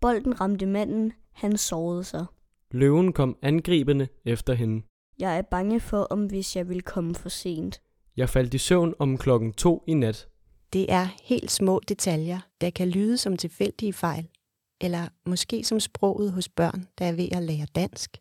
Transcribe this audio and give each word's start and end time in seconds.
Bolden 0.00 0.40
ramte 0.40 0.66
manden, 0.66 1.12
han 1.32 1.56
sårede 1.56 2.04
sig. 2.04 2.26
Løven 2.70 3.12
kom 3.12 3.36
angribende 3.42 4.08
efter 4.24 4.54
hende. 4.54 4.82
Jeg 5.18 5.38
er 5.38 5.42
bange 5.42 5.80
for, 5.80 6.02
om 6.02 6.26
hvis 6.26 6.56
jeg 6.56 6.68
vil 6.68 6.82
komme 6.82 7.14
for 7.14 7.28
sent. 7.28 7.80
Jeg 8.16 8.28
faldt 8.28 8.54
i 8.54 8.58
søvn 8.58 8.94
om 8.98 9.18
klokken 9.18 9.52
to 9.52 9.84
i 9.86 9.94
nat. 9.94 10.28
Det 10.72 10.92
er 10.92 11.08
helt 11.22 11.50
små 11.50 11.80
detaljer, 11.88 12.40
der 12.60 12.70
kan 12.70 12.88
lyde 12.88 13.16
som 13.16 13.36
tilfældige 13.36 13.92
fejl, 13.92 14.28
eller 14.80 15.08
måske 15.26 15.64
som 15.64 15.80
sproget 15.80 16.32
hos 16.32 16.48
børn, 16.48 16.86
der 16.98 17.04
er 17.04 17.12
ved 17.12 17.28
at 17.32 17.42
lære 17.42 17.66
dansk. 17.74 18.16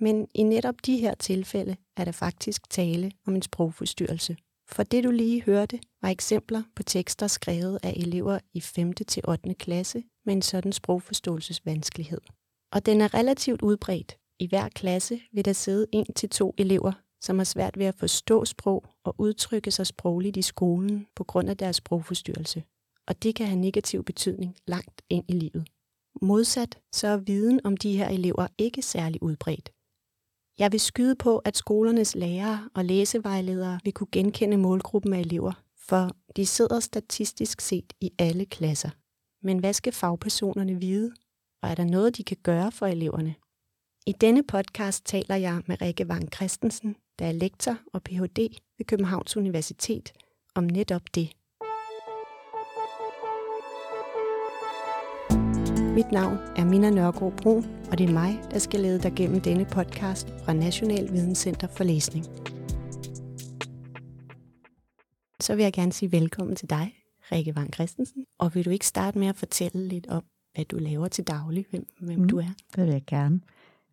Men 0.00 0.28
i 0.34 0.42
netop 0.42 0.74
de 0.86 0.98
her 0.98 1.14
tilfælde 1.14 1.76
er 1.96 2.04
der 2.04 2.12
faktisk 2.12 2.70
tale 2.70 3.12
om 3.26 3.34
en 3.34 3.42
sprogforstyrrelse. 3.42 4.36
For 4.68 4.82
det 4.82 5.04
du 5.04 5.10
lige 5.10 5.42
hørte, 5.42 5.80
var 6.02 6.08
eksempler 6.08 6.62
på 6.76 6.82
tekster 6.82 7.26
skrevet 7.26 7.78
af 7.82 7.92
elever 7.96 8.38
i 8.54 8.60
5. 8.60 8.92
til 8.92 9.22
8. 9.28 9.54
klasse 9.54 10.02
med 10.24 10.34
en 10.34 10.42
sådan 10.42 10.72
sprogforståelsesvanskelighed. 10.72 12.20
Og 12.72 12.86
den 12.86 13.00
er 13.00 13.14
relativt 13.14 13.62
udbredt. 13.62 14.18
I 14.38 14.46
hver 14.46 14.68
klasse 14.68 15.20
vil 15.32 15.44
der 15.44 15.52
sidde 15.52 15.86
en 15.92 16.06
til 16.16 16.28
to 16.28 16.54
elever, 16.58 16.92
som 17.20 17.38
har 17.38 17.44
svært 17.44 17.78
ved 17.78 17.86
at 17.86 17.94
forstå 17.94 18.44
sprog 18.44 18.84
og 19.04 19.14
udtrykke 19.18 19.70
sig 19.70 19.86
sprogligt 19.86 20.36
i 20.36 20.42
skolen 20.42 21.06
på 21.16 21.24
grund 21.24 21.50
af 21.50 21.56
deres 21.56 21.76
sprogforstyrrelse. 21.76 22.62
Og 23.06 23.22
det 23.22 23.34
kan 23.34 23.46
have 23.46 23.60
negativ 23.60 24.04
betydning 24.04 24.56
langt 24.66 25.02
ind 25.10 25.24
i 25.28 25.32
livet. 25.32 25.66
Modsat 26.22 26.78
så 26.92 27.08
er 27.08 27.16
viden 27.16 27.60
om 27.64 27.76
de 27.76 27.96
her 27.96 28.08
elever 28.08 28.46
ikke 28.58 28.82
særlig 28.82 29.22
udbredt. 29.22 29.72
Jeg 30.58 30.72
vil 30.72 30.80
skyde 30.80 31.16
på, 31.16 31.38
at 31.38 31.56
skolernes 31.56 32.14
lærere 32.14 32.68
og 32.74 32.84
læsevejledere 32.84 33.78
vil 33.84 33.92
kunne 33.92 34.08
genkende 34.12 34.56
målgruppen 34.56 35.12
af 35.12 35.20
elever, 35.20 35.52
for 35.78 36.10
de 36.36 36.46
sidder 36.46 36.80
statistisk 36.80 37.60
set 37.60 37.92
i 38.00 38.10
alle 38.18 38.46
klasser. 38.46 38.90
Men 39.42 39.58
hvad 39.58 39.72
skal 39.72 39.92
fagpersonerne 39.92 40.80
vide? 40.80 41.14
Og 41.62 41.68
er 41.68 41.74
der 41.74 41.84
noget, 41.84 42.16
de 42.16 42.24
kan 42.24 42.36
gøre 42.42 42.72
for 42.72 42.86
eleverne? 42.86 43.34
I 44.06 44.12
denne 44.12 44.42
podcast 44.42 45.04
taler 45.04 45.36
jeg 45.36 45.62
med 45.66 45.82
Rikke 45.82 46.08
Vang 46.08 46.34
Christensen, 46.34 46.96
der 47.18 47.26
er 47.26 47.32
lektor 47.32 47.78
og 47.92 48.02
Ph.D. 48.02 48.38
ved 48.78 48.86
Københavns 48.86 49.36
Universitet, 49.36 50.12
om 50.54 50.64
netop 50.64 51.02
det. 51.14 51.32
Mit 55.96 56.12
navn 56.12 56.38
er 56.56 56.64
Mina 56.64 56.90
Nørgaard 56.90 57.36
Brun, 57.36 57.64
og 57.90 57.98
det 57.98 58.08
er 58.08 58.12
mig, 58.12 58.40
der 58.50 58.58
skal 58.58 58.80
lede 58.80 59.02
dig 59.02 59.12
gennem 59.16 59.40
denne 59.40 59.64
podcast 59.64 60.28
fra 60.44 60.52
National 60.52 61.12
Videnscenter 61.12 61.68
for 61.68 61.84
Læsning. 61.84 62.24
Så 65.40 65.54
vil 65.54 65.62
jeg 65.62 65.72
gerne 65.72 65.92
sige 65.92 66.12
velkommen 66.12 66.56
til 66.56 66.70
dig, 66.70 66.94
Rikke 67.32 67.54
Wang 67.56 67.74
Christensen. 67.74 68.24
Og 68.38 68.54
vil 68.54 68.64
du 68.64 68.70
ikke 68.70 68.86
starte 68.86 69.18
med 69.18 69.26
at 69.26 69.36
fortælle 69.36 69.88
lidt 69.88 70.06
om, 70.06 70.24
hvad 70.54 70.64
du 70.64 70.76
laver 70.76 71.08
til 71.08 71.24
daglig, 71.24 71.66
hvem, 71.70 71.86
hvem 72.00 72.18
mm, 72.18 72.28
du 72.28 72.38
er? 72.38 72.50
Det 72.76 72.84
vil 72.84 72.92
jeg 72.92 73.02
gerne. 73.06 73.40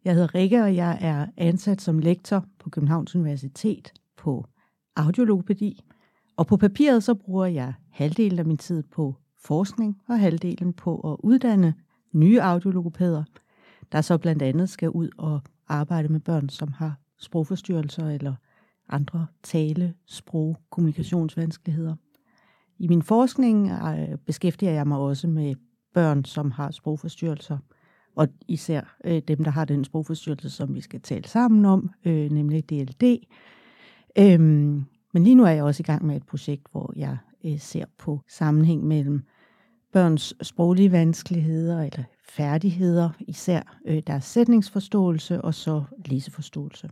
Jeg 0.05 0.13
hedder 0.13 0.35
Rikke, 0.35 0.63
og 0.63 0.75
jeg 0.75 0.97
er 1.01 1.27
ansat 1.37 1.81
som 1.81 1.99
lektor 1.99 2.45
på 2.59 2.69
Københavns 2.69 3.15
Universitet 3.15 3.93
på 4.17 4.45
audiologopædi. 4.95 5.79
Og 6.37 6.47
på 6.47 6.57
papiret 6.57 7.03
så 7.03 7.13
bruger 7.13 7.45
jeg 7.45 7.73
halvdelen 7.89 8.39
af 8.39 8.45
min 8.45 8.57
tid 8.57 8.83
på 8.83 9.15
forskning 9.37 10.01
og 10.07 10.19
halvdelen 10.19 10.73
på 10.73 11.11
at 11.11 11.17
uddanne 11.23 11.73
nye 12.13 12.41
audiologopæder, 12.41 13.23
der 13.91 14.01
så 14.01 14.17
blandt 14.17 14.41
andet 14.41 14.69
skal 14.69 14.89
ud 14.89 15.09
og 15.17 15.41
arbejde 15.67 16.07
med 16.07 16.19
børn, 16.19 16.49
som 16.49 16.71
har 16.71 16.99
sprogforstyrrelser 17.17 18.09
eller 18.09 18.35
andre 18.89 19.27
tale, 19.43 19.93
sprog, 20.05 20.57
kommunikationsvanskeligheder. 20.69 21.95
I 22.79 22.87
min 22.87 23.01
forskning 23.01 23.71
øh, 23.71 24.17
beskæftiger 24.17 24.71
jeg 24.71 24.87
mig 24.87 24.97
også 24.97 25.27
med 25.27 25.55
børn, 25.93 26.25
som 26.25 26.51
har 26.51 26.71
sprogforstyrrelser, 26.71 27.57
og 28.15 28.27
især 28.47 28.97
øh, 29.05 29.21
dem, 29.27 29.43
der 29.43 29.51
har 29.51 29.65
den 29.65 29.83
sprogforstyrrelse, 29.83 30.49
som 30.49 30.75
vi 30.75 30.81
skal 30.81 31.01
tale 31.01 31.27
sammen 31.27 31.65
om, 31.65 31.89
øh, 32.05 32.31
nemlig 32.31 32.69
DLD. 32.69 33.17
Øhm, 34.17 34.85
men 35.13 35.23
lige 35.23 35.35
nu 35.35 35.43
er 35.43 35.49
jeg 35.49 35.63
også 35.63 35.81
i 35.81 35.89
gang 35.89 36.05
med 36.05 36.15
et 36.15 36.25
projekt, 36.25 36.63
hvor 36.71 36.93
jeg 36.95 37.17
øh, 37.45 37.59
ser 37.59 37.85
på 37.97 38.21
sammenhæng 38.27 38.83
mellem 38.83 39.23
børns 39.93 40.33
sproglige 40.41 40.91
vanskeligheder 40.91 41.81
eller 41.81 42.03
færdigheder, 42.29 43.09
især 43.19 43.77
øh, 43.85 44.03
deres 44.07 44.25
sætningsforståelse 44.25 45.41
og 45.41 45.53
så 45.53 45.83
læseforståelse. 46.05 46.89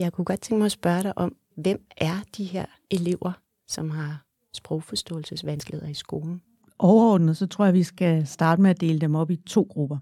Jeg 0.00 0.12
kunne 0.12 0.24
godt 0.24 0.40
tænke 0.40 0.58
mig 0.58 0.66
at 0.66 0.72
spørge 0.72 1.02
dig 1.02 1.18
om, 1.18 1.36
hvem 1.56 1.86
er 1.96 2.16
de 2.36 2.44
her 2.44 2.66
elever, 2.90 3.32
som 3.68 3.90
har 3.90 4.24
sprogforståelsesvanskeligheder 4.54 5.90
i 5.90 5.94
skolen? 5.94 6.42
Overordnet 6.78 7.36
så 7.36 7.46
tror 7.46 7.64
jeg, 7.64 7.74
vi 7.74 7.82
skal 7.82 8.26
starte 8.26 8.62
med 8.62 8.70
at 8.70 8.80
dele 8.80 8.98
dem 8.98 9.14
op 9.14 9.30
i 9.30 9.36
to 9.36 9.66
grupper. 9.70 9.98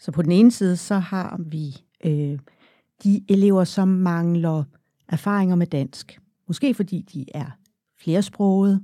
Så 0.00 0.12
på 0.12 0.22
den 0.22 0.32
ene 0.32 0.50
side, 0.50 0.76
så 0.76 0.94
har 0.94 1.40
vi 1.46 1.76
øh, 2.04 2.38
de 3.04 3.24
elever, 3.28 3.64
som 3.64 3.88
mangler 3.88 4.64
erfaringer 5.08 5.56
med 5.56 5.66
dansk. 5.66 6.20
Måske 6.46 6.74
fordi 6.74 7.00
de 7.00 7.26
er 7.34 7.50
flersprogede. 7.98 8.80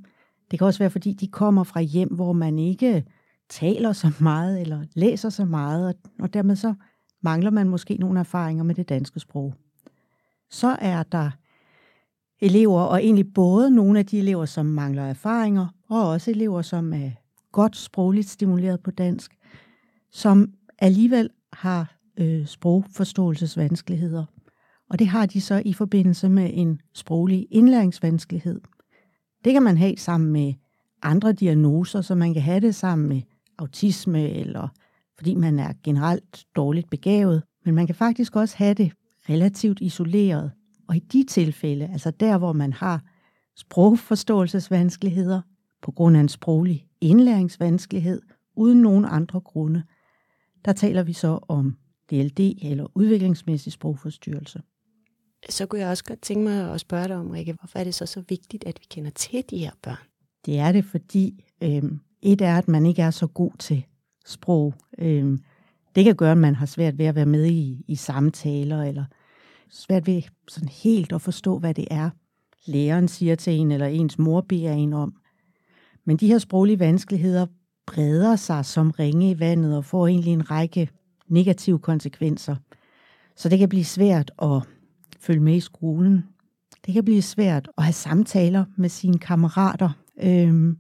Det 0.51 0.59
kan 0.59 0.67
også 0.67 0.79
være, 0.79 0.91
fordi 0.91 1.13
de 1.13 1.27
kommer 1.27 1.65
fra 1.65 1.81
hjem, 1.81 2.09
hvor 2.09 2.33
man 2.33 2.59
ikke 2.59 3.05
taler 3.49 3.93
så 3.93 4.13
meget 4.21 4.61
eller 4.61 4.85
læser 4.95 5.29
så 5.29 5.45
meget, 5.45 5.97
og 6.21 6.35
dermed 6.35 6.57
så 6.57 6.75
mangler 7.23 7.51
man 7.51 7.69
måske 7.69 7.95
nogle 7.95 8.21
erfaringer 8.21 8.65
med 8.65 8.75
det 8.75 8.89
danske 8.89 9.21
sprog. 9.21 9.55
Så 10.51 10.77
er 10.81 11.03
der 11.03 11.31
elever, 12.41 12.81
og 12.81 13.05
egentlig 13.05 13.35
både 13.35 13.71
nogle 13.71 13.99
af 13.99 14.07
de 14.07 14.19
elever, 14.19 14.45
som 14.45 14.67
mangler 14.67 15.03
erfaringer, 15.03 15.67
og 15.89 16.09
også 16.09 16.31
elever, 16.31 16.63
som 16.63 16.93
er 16.93 17.11
godt 17.53 17.77
sprogligt 17.77 18.29
stimuleret 18.29 18.81
på 18.81 18.91
dansk, 18.91 19.37
som 20.11 20.53
alligevel 20.79 21.31
har 21.53 21.97
øh, 22.17 22.47
sprogforståelsesvanskeligheder. 22.47 24.25
Og 24.91 24.99
det 24.99 25.07
har 25.07 25.27
de 25.27 25.41
så 25.41 25.63
i 25.65 25.73
forbindelse 25.73 26.29
med 26.29 26.51
en 26.53 26.81
sproglig 26.95 27.47
indlæringsvanskelighed. 27.51 28.61
Det 29.45 29.53
kan 29.53 29.63
man 29.63 29.77
have 29.77 29.97
sammen 29.97 30.33
med 30.33 30.55
andre 31.03 31.33
diagnoser, 31.33 32.01
så 32.01 32.15
man 32.15 32.35
kan 32.35 32.43
have 32.43 32.61
det 32.61 32.75
sammen 32.75 33.09
med 33.09 33.23
autisme, 33.59 34.31
eller 34.31 34.69
fordi 35.17 35.35
man 35.35 35.59
er 35.59 35.73
generelt 35.85 36.45
dårligt 36.57 36.91
begavet. 36.91 37.43
Men 37.65 37.75
man 37.75 37.87
kan 37.87 37.95
faktisk 37.95 38.37
også 38.37 38.57
have 38.57 38.75
det 38.75 38.93
relativt 39.29 39.81
isoleret. 39.81 40.53
Og 40.89 40.97
i 40.97 40.99
de 40.99 41.25
tilfælde, 41.25 41.89
altså 41.93 42.11
der, 42.11 42.39
hvor 42.39 42.53
man 42.53 42.73
har 42.73 43.03
sprogforståelsesvanskeligheder 43.57 45.41
på 45.83 45.91
grund 45.91 46.17
af 46.17 46.21
en 46.21 46.29
sproglig 46.29 46.87
indlæringsvanskelighed, 47.01 48.23
uden 48.57 48.83
nogen 48.83 49.05
andre 49.05 49.41
grunde, 49.41 49.83
der 50.65 50.73
taler 50.73 51.03
vi 51.03 51.13
så 51.13 51.39
om 51.49 51.77
DLD 52.11 52.41
eller 52.63 52.87
udviklingsmæssig 52.95 53.73
sprogforstyrrelse. 53.73 54.63
Så 55.49 55.67
kunne 55.67 55.81
jeg 55.81 55.89
også 55.89 56.05
godt 56.05 56.23
tænke 56.23 56.45
mig 56.45 56.75
at 56.75 56.81
spørge 56.81 57.09
dig 57.09 57.17
om, 57.17 57.31
Rikke, 57.31 57.53
hvorfor 57.53 57.79
er 57.79 57.85
det 57.85 57.95
så 57.95 58.07
så 58.07 58.23
vigtigt, 58.29 58.65
at 58.65 58.81
vi 58.81 58.87
kender 58.91 59.11
til 59.11 59.45
de 59.51 59.59
her 59.59 59.71
børn? 59.83 60.07
Det 60.47 60.59
er 60.59 60.73
det, 60.73 60.85
fordi 60.85 61.45
øh, 61.63 61.83
et 62.23 62.41
er, 62.41 62.59
at 62.59 62.69
man 62.69 62.87
ikke 62.87 63.03
er 63.03 63.11
så 63.11 63.27
god 63.27 63.53
til 63.59 63.87
sprog. 64.27 64.75
Øh, 64.99 65.39
det 65.95 66.05
kan 66.05 66.17
gøre, 66.17 66.33
at 66.33 66.39
man 66.39 66.55
har 66.55 66.67
svært 66.67 66.99
ved 66.99 67.07
at 67.07 67.15
være 67.15 67.27
med 67.27 67.47
i, 67.47 67.85
i 67.89 67.97
samtaler, 67.97 68.83
eller 68.83 69.05
svært 69.71 70.07
ved 70.07 70.23
sådan 70.49 70.69
helt 70.69 71.13
at 71.13 71.23
forstå, 71.23 71.59
hvad 71.59 71.75
det 71.75 71.89
er, 71.91 72.11
læreren 72.67 73.09
siger 73.09 73.35
til 73.35 73.53
en, 73.53 73.73
eller 73.73 73.87
ens 73.87 74.19
mor 74.19 74.41
beder 74.41 74.73
en 74.73 74.93
om. 74.93 75.15
Men 76.05 76.17
de 76.17 76.27
her 76.27 76.39
sproglige 76.39 76.79
vanskeligheder 76.79 77.47
breder 77.87 78.37
sig 78.37 78.65
som 78.65 78.91
ringe 78.91 79.31
i 79.31 79.41
vandet 79.41 79.77
og 79.77 79.85
får 79.85 80.07
egentlig 80.07 80.33
en 80.33 80.51
række 80.51 80.89
negative 81.29 81.79
konsekvenser. 81.79 82.57
Så 83.37 83.49
det 83.49 83.59
kan 83.59 83.69
blive 83.69 83.85
svært 83.85 84.31
at 84.43 84.63
følge 85.21 85.41
med 85.41 85.55
i 85.55 85.61
skolen. 85.61 86.25
Det 86.87 86.95
kan 86.95 87.05
blive 87.05 87.23
svært 87.23 87.69
at 87.79 87.85
have 87.85 87.93
samtaler 87.93 88.65
med 88.77 88.89
sine 88.89 89.19
kammerater. 89.19 89.91
Øhm, 90.23 90.79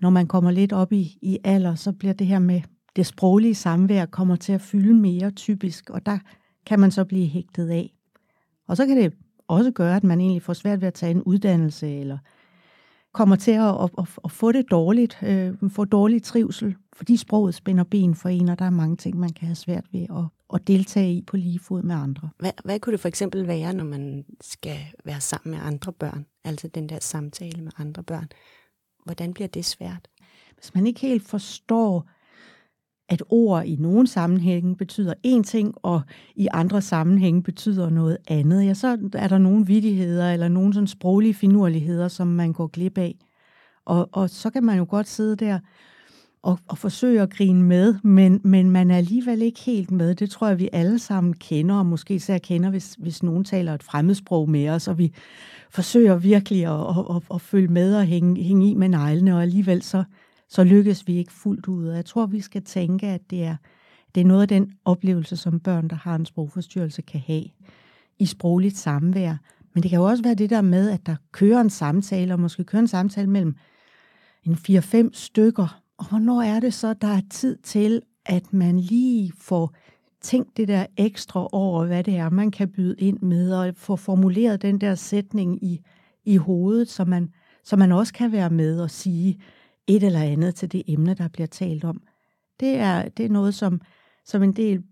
når 0.00 0.10
man 0.10 0.26
kommer 0.26 0.50
lidt 0.50 0.72
op 0.72 0.92
i, 0.92 1.18
i 1.22 1.38
alder, 1.44 1.74
så 1.74 1.92
bliver 1.92 2.14
det 2.14 2.26
her 2.26 2.38
med 2.38 2.60
det 2.96 3.06
sproglige 3.06 3.54
samvær 3.54 4.06
kommer 4.06 4.36
til 4.36 4.52
at 4.52 4.60
fylde 4.60 4.94
mere 4.94 5.30
typisk, 5.30 5.90
og 5.90 6.06
der 6.06 6.18
kan 6.66 6.80
man 6.80 6.90
så 6.90 7.04
blive 7.04 7.26
hægtet 7.26 7.68
af. 7.68 7.92
Og 8.68 8.76
så 8.76 8.86
kan 8.86 8.96
det 8.96 9.12
også 9.48 9.70
gøre, 9.70 9.96
at 9.96 10.04
man 10.04 10.20
egentlig 10.20 10.42
får 10.42 10.52
svært 10.52 10.80
ved 10.80 10.88
at 10.88 10.94
tage 10.94 11.10
en 11.10 11.22
uddannelse, 11.22 11.88
eller 11.88 12.18
kommer 13.12 13.36
til 13.36 13.50
at, 13.50 13.82
at, 13.82 13.90
at, 13.98 14.18
at 14.24 14.30
få 14.30 14.52
det 14.52 14.70
dårligt, 14.70 15.18
øh, 15.22 15.70
få 15.70 15.84
dårlig 15.84 16.22
trivsel, 16.22 16.76
fordi 16.92 17.16
sproget 17.16 17.54
spænder 17.54 17.84
ben 17.84 18.14
for 18.14 18.28
en, 18.28 18.48
og 18.48 18.58
der 18.58 18.64
er 18.64 18.70
mange 18.70 18.96
ting, 18.96 19.18
man 19.18 19.32
kan 19.32 19.46
have 19.46 19.54
svært 19.54 19.84
ved 19.92 20.02
at, 20.02 20.24
at 20.54 20.66
deltage 20.66 21.14
i 21.14 21.22
på 21.22 21.36
lige 21.36 21.58
fod 21.58 21.82
med 21.82 21.94
andre. 21.94 22.30
Hvad, 22.38 22.52
hvad 22.64 22.80
kunne 22.80 22.92
det 22.92 23.00
for 23.00 23.08
eksempel 23.08 23.46
være, 23.46 23.74
når 23.74 23.84
man 23.84 24.24
skal 24.40 24.78
være 25.04 25.20
sammen 25.20 25.50
med 25.50 25.66
andre 25.66 25.92
børn? 25.92 26.26
Altså 26.44 26.68
den 26.68 26.88
der 26.88 26.98
samtale 27.00 27.62
med 27.62 27.72
andre 27.78 28.02
børn. 28.02 28.28
Hvordan 29.04 29.34
bliver 29.34 29.48
det 29.48 29.64
svært? 29.64 30.08
Hvis 30.54 30.74
man 30.74 30.86
ikke 30.86 31.00
helt 31.00 31.28
forstår, 31.28 32.10
at 33.08 33.22
ord 33.28 33.64
i 33.64 33.76
nogle 33.76 34.06
sammenhænge 34.06 34.76
betyder 34.76 35.14
én 35.26 35.42
ting, 35.42 35.74
og 35.82 36.02
i 36.36 36.48
andre 36.52 36.82
sammenhænge 36.82 37.42
betyder 37.42 37.90
noget 37.90 38.18
andet, 38.28 38.66
ja, 38.66 38.74
så 38.74 39.10
er 39.12 39.28
der 39.28 39.38
nogle 39.38 39.66
vidigheder 39.66 40.32
eller 40.32 40.48
nogle 40.48 40.74
sådan 40.74 40.86
sproglige 40.86 41.34
finurligheder, 41.34 42.08
som 42.08 42.26
man 42.26 42.52
går 42.52 42.66
glip 42.66 42.98
af. 42.98 43.18
Og, 43.84 44.08
og 44.12 44.30
så 44.30 44.50
kan 44.50 44.64
man 44.64 44.78
jo 44.78 44.86
godt 44.88 45.08
sidde 45.08 45.36
der 45.36 45.58
og, 46.46 46.58
og 46.68 46.78
forsøge 46.78 47.22
at 47.22 47.30
grine 47.30 47.62
med, 47.62 47.94
men, 48.02 48.40
men 48.44 48.70
man 48.70 48.90
er 48.90 48.96
alligevel 48.96 49.42
ikke 49.42 49.60
helt 49.60 49.90
med. 49.90 50.14
Det 50.14 50.30
tror 50.30 50.48
jeg, 50.48 50.58
vi 50.58 50.68
alle 50.72 50.98
sammen 50.98 51.32
kender, 51.32 51.74
og 51.74 51.86
måske 51.86 52.14
især 52.14 52.38
kender, 52.38 52.70
hvis, 52.70 52.96
hvis 52.98 53.22
nogen 53.22 53.44
taler 53.44 53.74
et 53.74 53.82
fremmedsprog 53.82 54.50
med 54.50 54.68
os, 54.68 54.88
og 54.88 54.98
vi 54.98 55.12
forsøger 55.70 56.16
virkelig 56.16 56.64
at, 56.66 56.80
at, 56.80 57.16
at, 57.16 57.22
at 57.34 57.40
følge 57.40 57.68
med 57.68 57.96
og 57.96 58.04
hænge, 58.04 58.42
hænge 58.42 58.70
i 58.70 58.74
med 58.74 58.88
neglene, 58.88 59.34
og 59.34 59.42
alligevel 59.42 59.82
så, 59.82 60.04
så 60.48 60.64
lykkes 60.64 61.06
vi 61.06 61.16
ikke 61.16 61.32
fuldt 61.32 61.68
ud. 61.68 61.88
Og 61.88 61.96
jeg 61.96 62.04
tror, 62.04 62.26
vi 62.26 62.40
skal 62.40 62.62
tænke, 62.62 63.06
at 63.06 63.30
det 63.30 63.44
er, 63.44 63.56
det 64.14 64.20
er 64.20 64.24
noget 64.24 64.42
af 64.42 64.48
den 64.48 64.72
oplevelse, 64.84 65.36
som 65.36 65.60
børn, 65.60 65.88
der 65.88 65.96
har 65.96 66.14
en 66.14 66.26
sprogforstyrrelse, 66.26 67.02
kan 67.02 67.20
have 67.26 67.44
i 68.18 68.26
sprogligt 68.26 68.76
samvær. 68.76 69.36
Men 69.74 69.82
det 69.82 69.90
kan 69.90 69.98
jo 69.98 70.04
også 70.04 70.22
være 70.22 70.34
det 70.34 70.50
der 70.50 70.62
med, 70.62 70.90
at 70.90 71.06
der 71.06 71.16
kører 71.32 71.60
en 71.60 71.70
samtale, 71.70 72.34
og 72.34 72.40
måske 72.40 72.64
kører 72.64 72.80
en 72.80 72.88
samtale 72.88 73.30
mellem 73.30 73.56
en 74.44 74.54
4-5 74.54 75.08
stykker, 75.12 75.80
og 75.98 76.08
hvornår 76.08 76.42
er 76.42 76.60
det 76.60 76.74
så, 76.74 76.94
der 76.94 77.08
er 77.08 77.20
tid 77.30 77.56
til, 77.56 78.02
at 78.26 78.52
man 78.52 78.80
lige 78.80 79.32
får 79.38 79.74
tænkt 80.20 80.56
det 80.56 80.68
der 80.68 80.86
ekstra 80.96 81.48
over, 81.52 81.86
hvad 81.86 82.04
det 82.04 82.16
er, 82.16 82.30
man 82.30 82.50
kan 82.50 82.68
byde 82.68 82.94
ind 82.98 83.20
med, 83.20 83.52
og 83.52 83.74
få 83.76 83.96
formuleret 83.96 84.62
den 84.62 84.80
der 84.80 84.94
sætning 84.94 85.64
i, 85.64 85.80
i 86.24 86.36
hovedet, 86.36 86.88
så 86.88 87.04
man, 87.04 87.32
så 87.64 87.76
man 87.76 87.92
også 87.92 88.12
kan 88.12 88.32
være 88.32 88.50
med 88.50 88.80
og 88.80 88.90
sige 88.90 89.40
et 89.86 90.02
eller 90.02 90.20
andet 90.20 90.54
til 90.54 90.72
det 90.72 90.82
emne, 90.86 91.14
der 91.14 91.28
bliver 91.28 91.46
talt 91.46 91.84
om. 91.84 92.02
Det 92.60 92.76
er, 92.76 93.08
det 93.08 93.24
er 93.24 93.30
noget, 93.30 93.54
som, 93.54 93.80
som 94.24 94.42
en 94.42 94.52
del 94.52 94.82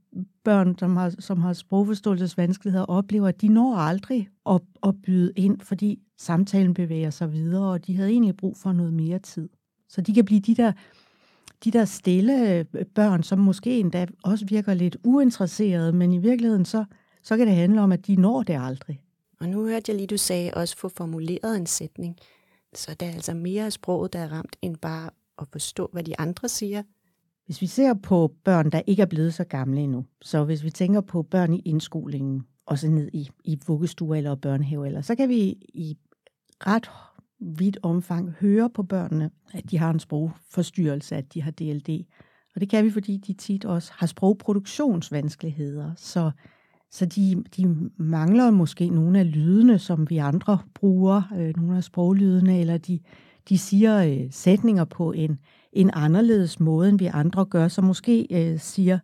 børn, 0.44 0.78
som 0.78 0.96
har, 0.96 1.14
som 1.18 1.40
har 1.40 1.52
sprogforståelsesvanskeligheder, 1.52 2.84
oplever, 2.84 3.28
at 3.28 3.40
de 3.40 3.48
når 3.48 3.76
aldrig 3.76 4.28
at, 4.46 4.60
at 4.82 4.94
byde 5.02 5.32
ind, 5.36 5.60
fordi 5.60 6.02
samtalen 6.18 6.74
bevæger 6.74 7.10
sig 7.10 7.32
videre, 7.32 7.72
og 7.72 7.86
de 7.86 7.96
havde 7.96 8.10
egentlig 8.10 8.36
brug 8.36 8.56
for 8.56 8.72
noget 8.72 8.92
mere 8.92 9.18
tid. 9.18 9.48
Så 9.94 10.00
de 10.00 10.14
kan 10.14 10.24
blive 10.24 10.40
de 10.40 10.54
der, 10.54 10.72
de 11.64 11.70
der 11.70 11.84
stille 11.84 12.50
øh, 12.52 12.64
børn, 12.94 13.22
som 13.22 13.38
måske 13.38 13.80
endda 13.80 14.06
også 14.22 14.46
virker 14.46 14.74
lidt 14.74 14.96
uinteresserede, 15.04 15.92
men 15.92 16.12
i 16.12 16.18
virkeligheden 16.18 16.64
så, 16.64 16.84
så 17.22 17.36
kan 17.36 17.46
det 17.46 17.54
handle 17.54 17.80
om, 17.80 17.92
at 17.92 18.06
de 18.06 18.16
når 18.16 18.42
det 18.42 18.58
aldrig. 18.60 19.00
Og 19.40 19.48
nu 19.48 19.64
hørte 19.64 19.90
jeg 19.90 19.96
lige, 19.96 20.06
du 20.06 20.16
sagde 20.16 20.50
også 20.54 20.76
få 20.76 20.88
formuleret 20.88 21.56
en 21.56 21.66
sætning. 21.66 22.16
Så 22.74 22.96
der 23.00 23.06
er 23.06 23.10
altså 23.10 23.34
mere 23.34 23.64
af 23.64 23.72
sproget, 23.72 24.12
der 24.12 24.18
er 24.18 24.32
ramt, 24.32 24.56
end 24.62 24.76
bare 24.76 25.10
at 25.38 25.48
forstå, 25.52 25.88
hvad 25.92 26.02
de 26.02 26.20
andre 26.20 26.48
siger. 26.48 26.82
Hvis 27.46 27.60
vi 27.60 27.66
ser 27.66 27.94
på 27.94 28.34
børn, 28.44 28.70
der 28.70 28.82
ikke 28.86 29.02
er 29.02 29.06
blevet 29.06 29.34
så 29.34 29.44
gamle 29.44 29.80
endnu, 29.80 30.04
så 30.22 30.44
hvis 30.44 30.64
vi 30.64 30.70
tænker 30.70 31.00
på 31.00 31.22
børn 31.22 31.52
i 31.52 31.58
indskolingen, 31.58 32.46
også 32.66 32.88
ned 32.88 33.10
i, 33.12 33.30
i 33.44 33.58
vuggestue 33.66 34.16
eller 34.16 34.34
børnehave, 34.34 34.86
eller, 34.86 35.00
så 35.00 35.14
kan 35.14 35.28
vi 35.28 35.38
i 35.74 35.96
ret 36.66 36.90
vidt 37.40 37.78
omfang 37.82 38.30
høre 38.40 38.70
på 38.70 38.82
børnene, 38.82 39.30
at 39.54 39.70
de 39.70 39.78
har 39.78 39.90
en 39.90 40.00
sprogforstyrrelse, 40.00 41.16
at 41.16 41.34
de 41.34 41.42
har 41.42 41.50
DLD. 41.50 42.04
Og 42.54 42.60
det 42.60 42.68
kan 42.68 42.84
vi, 42.84 42.90
fordi 42.90 43.16
de 43.16 43.32
tit 43.32 43.64
også 43.64 43.92
har 43.94 44.06
sprogproduktionsvanskeligheder. 44.06 45.90
Så, 45.96 46.30
så 46.90 47.06
de, 47.06 47.44
de 47.56 47.90
mangler 47.96 48.50
måske 48.50 48.88
nogle 48.88 49.18
af 49.18 49.32
lydene, 49.32 49.78
som 49.78 50.10
vi 50.10 50.18
andre 50.18 50.58
bruger, 50.74 51.22
øh, 51.38 51.56
nogle 51.56 51.76
af 51.76 51.84
sproglydene, 51.84 52.60
eller 52.60 52.78
de, 52.78 53.00
de 53.48 53.58
siger 53.58 54.04
øh, 54.04 54.26
sætninger 54.30 54.84
på 54.84 55.12
en, 55.12 55.38
en 55.72 55.90
anderledes 55.92 56.60
måde, 56.60 56.88
end 56.88 56.98
vi 56.98 57.06
andre 57.06 57.44
gør. 57.44 57.68
Så 57.68 57.82
måske 57.82 58.26
øh, 58.30 58.58
siger 58.58 58.98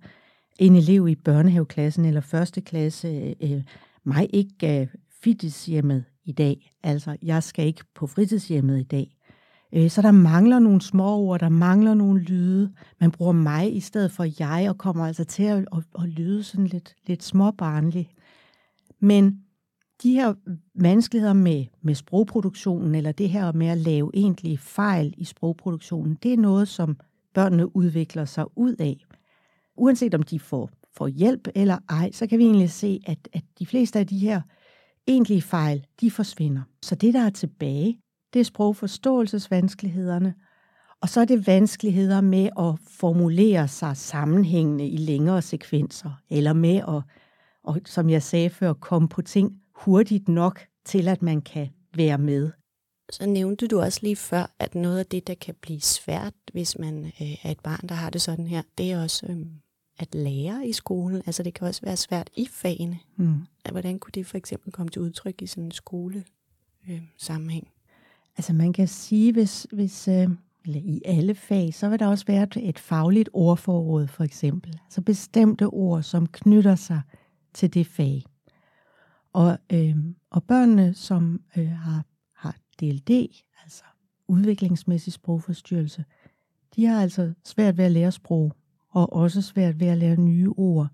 en 0.58 0.76
elev 0.76 1.08
i 1.08 1.14
børnehaveklassen 1.14 2.04
eller 2.04 2.20
første 2.20 2.60
klasse, 2.60 3.08
øh, 3.08 3.52
øh 3.52 3.62
mig 4.04 4.28
ikke 4.32 4.80
øh, 4.80 4.86
fitnesshjemmet 5.22 6.04
i 6.24 6.32
dag. 6.32 6.72
Altså, 6.82 7.16
jeg 7.22 7.42
skal 7.42 7.66
ikke 7.66 7.84
på 7.94 8.06
fritidshjemmet 8.06 8.80
i 8.80 8.82
dag. 8.82 9.16
Øh, 9.72 9.90
så 9.90 10.02
der 10.02 10.10
mangler 10.10 10.58
nogle 10.58 10.80
små 10.80 11.16
ord, 11.16 11.40
der 11.40 11.48
mangler 11.48 11.94
nogle 11.94 12.20
lyde. 12.20 12.72
Man 13.00 13.10
bruger 13.10 13.32
mig 13.32 13.76
i 13.76 13.80
stedet 13.80 14.12
for 14.12 14.26
jeg, 14.40 14.70
og 14.70 14.78
kommer 14.78 15.06
altså 15.06 15.24
til 15.24 15.42
at, 15.42 15.58
at, 15.58 15.82
at 16.02 16.08
lyde 16.08 16.42
sådan 16.42 16.66
lidt, 16.66 16.94
lidt 17.06 17.22
småbarnlig. 17.22 18.10
Men 19.00 19.40
de 20.02 20.12
her 20.12 20.34
vanskeligheder 20.74 21.32
med, 21.32 21.64
med 21.82 21.94
sprogproduktionen, 21.94 22.94
eller 22.94 23.12
det 23.12 23.28
her 23.28 23.52
med 23.52 23.66
at 23.66 23.78
lave 23.78 24.10
egentlige 24.14 24.58
fejl 24.58 25.14
i 25.16 25.24
sprogproduktionen, 25.24 26.18
det 26.22 26.32
er 26.32 26.36
noget, 26.36 26.68
som 26.68 26.96
børnene 27.34 27.76
udvikler 27.76 28.24
sig 28.24 28.58
ud 28.58 28.76
af. 28.78 28.96
Uanset 29.76 30.14
om 30.14 30.22
de 30.22 30.40
får, 30.40 30.70
får 30.96 31.08
hjælp 31.08 31.48
eller 31.54 31.78
ej, 31.88 32.10
så 32.12 32.26
kan 32.26 32.38
vi 32.38 32.44
egentlig 32.44 32.70
se, 32.70 33.00
at, 33.06 33.28
at 33.32 33.42
de 33.58 33.66
fleste 33.66 33.98
af 33.98 34.06
de 34.06 34.18
her 34.18 34.40
egentlige 35.06 35.42
fejl, 35.42 35.86
de 36.00 36.10
forsvinder. 36.10 36.62
Så 36.82 36.94
det, 36.94 37.14
der 37.14 37.20
er 37.20 37.30
tilbage, 37.30 38.00
det 38.32 38.40
er 38.40 38.44
sprogforståelsesvanskelighederne, 38.44 40.34
og 41.00 41.08
så 41.08 41.20
er 41.20 41.24
det 41.24 41.46
vanskeligheder 41.46 42.20
med 42.20 42.48
at 42.58 42.74
formulere 42.88 43.68
sig 43.68 43.96
sammenhængende 43.96 44.88
i 44.88 44.96
længere 44.96 45.42
sekvenser, 45.42 46.22
eller 46.30 46.52
med 46.52 46.76
at, 46.76 47.02
og, 47.64 47.80
som 47.84 48.10
jeg 48.10 48.22
sagde 48.22 48.50
før, 48.50 48.72
komme 48.72 49.08
på 49.08 49.22
ting 49.22 49.60
hurtigt 49.74 50.28
nok 50.28 50.60
til, 50.84 51.08
at 51.08 51.22
man 51.22 51.42
kan 51.42 51.68
være 51.96 52.18
med. 52.18 52.50
Så 53.12 53.26
nævnte 53.26 53.68
du 53.68 53.80
også 53.80 54.00
lige 54.02 54.16
før, 54.16 54.54
at 54.58 54.74
noget 54.74 54.98
af 54.98 55.06
det, 55.06 55.26
der 55.26 55.34
kan 55.34 55.54
blive 55.60 55.80
svært, 55.80 56.34
hvis 56.52 56.78
man 56.78 57.04
øh, 57.04 57.44
er 57.44 57.50
et 57.50 57.60
barn, 57.60 57.88
der 57.88 57.94
har 57.94 58.10
det 58.10 58.22
sådan 58.22 58.46
her, 58.46 58.62
det 58.78 58.92
er 58.92 59.02
også 59.02 59.26
øh, 59.26 59.36
at 60.00 60.14
lære 60.14 60.68
i 60.68 60.72
skolen. 60.72 61.22
Altså 61.26 61.42
det 61.42 61.54
kan 61.54 61.66
også 61.66 61.80
være 61.84 61.96
svært 61.96 62.30
i 62.36 62.48
fagene. 62.50 62.98
Mm. 63.16 63.34
Hvordan 63.70 63.98
kunne 63.98 64.12
det 64.14 64.26
for 64.26 64.38
eksempel 64.38 64.72
komme 64.72 64.90
til 64.90 65.02
udtryk 65.02 65.42
i 65.42 65.46
sådan 65.46 65.64
en 65.64 65.70
skole 65.70 66.24
øh, 66.88 67.02
sammenhæng? 67.16 67.68
Altså 68.36 68.52
man 68.52 68.72
kan 68.72 68.88
sige, 68.88 69.32
hvis, 69.32 69.66
hvis 69.72 70.08
øh, 70.08 70.28
eller 70.66 70.80
i 70.80 71.02
alle 71.04 71.34
fag, 71.34 71.74
så 71.74 71.88
vil 71.88 71.98
der 71.98 72.06
også 72.06 72.26
være 72.26 72.42
et, 72.42 72.56
et 72.56 72.78
fagligt 72.78 73.28
ordforråd 73.32 74.06
for 74.06 74.24
eksempel. 74.24 74.80
Altså 74.84 75.02
bestemte 75.02 75.66
ord, 75.66 76.02
som 76.02 76.26
knytter 76.26 76.74
sig 76.74 77.00
til 77.54 77.74
det 77.74 77.86
fag. 77.86 78.24
Og, 79.32 79.58
øh, 79.72 79.96
og 80.30 80.44
børnene, 80.44 80.94
som 80.94 81.40
øh, 81.56 81.70
har, 81.70 82.04
har 82.34 82.56
DLD, 82.80 83.10
altså 83.62 83.84
udviklingsmæssig 84.28 85.12
sprogforstyrrelse, 85.12 86.04
de 86.76 86.86
har 86.86 87.02
altså 87.02 87.32
svært 87.44 87.76
ved 87.76 87.84
at 87.84 87.92
lære 87.92 88.12
sprog 88.12 88.52
og 88.90 89.12
også 89.12 89.42
svært 89.42 89.80
ved 89.80 89.86
at 89.86 89.98
lære 89.98 90.16
nye 90.16 90.50
ord. 90.56 90.88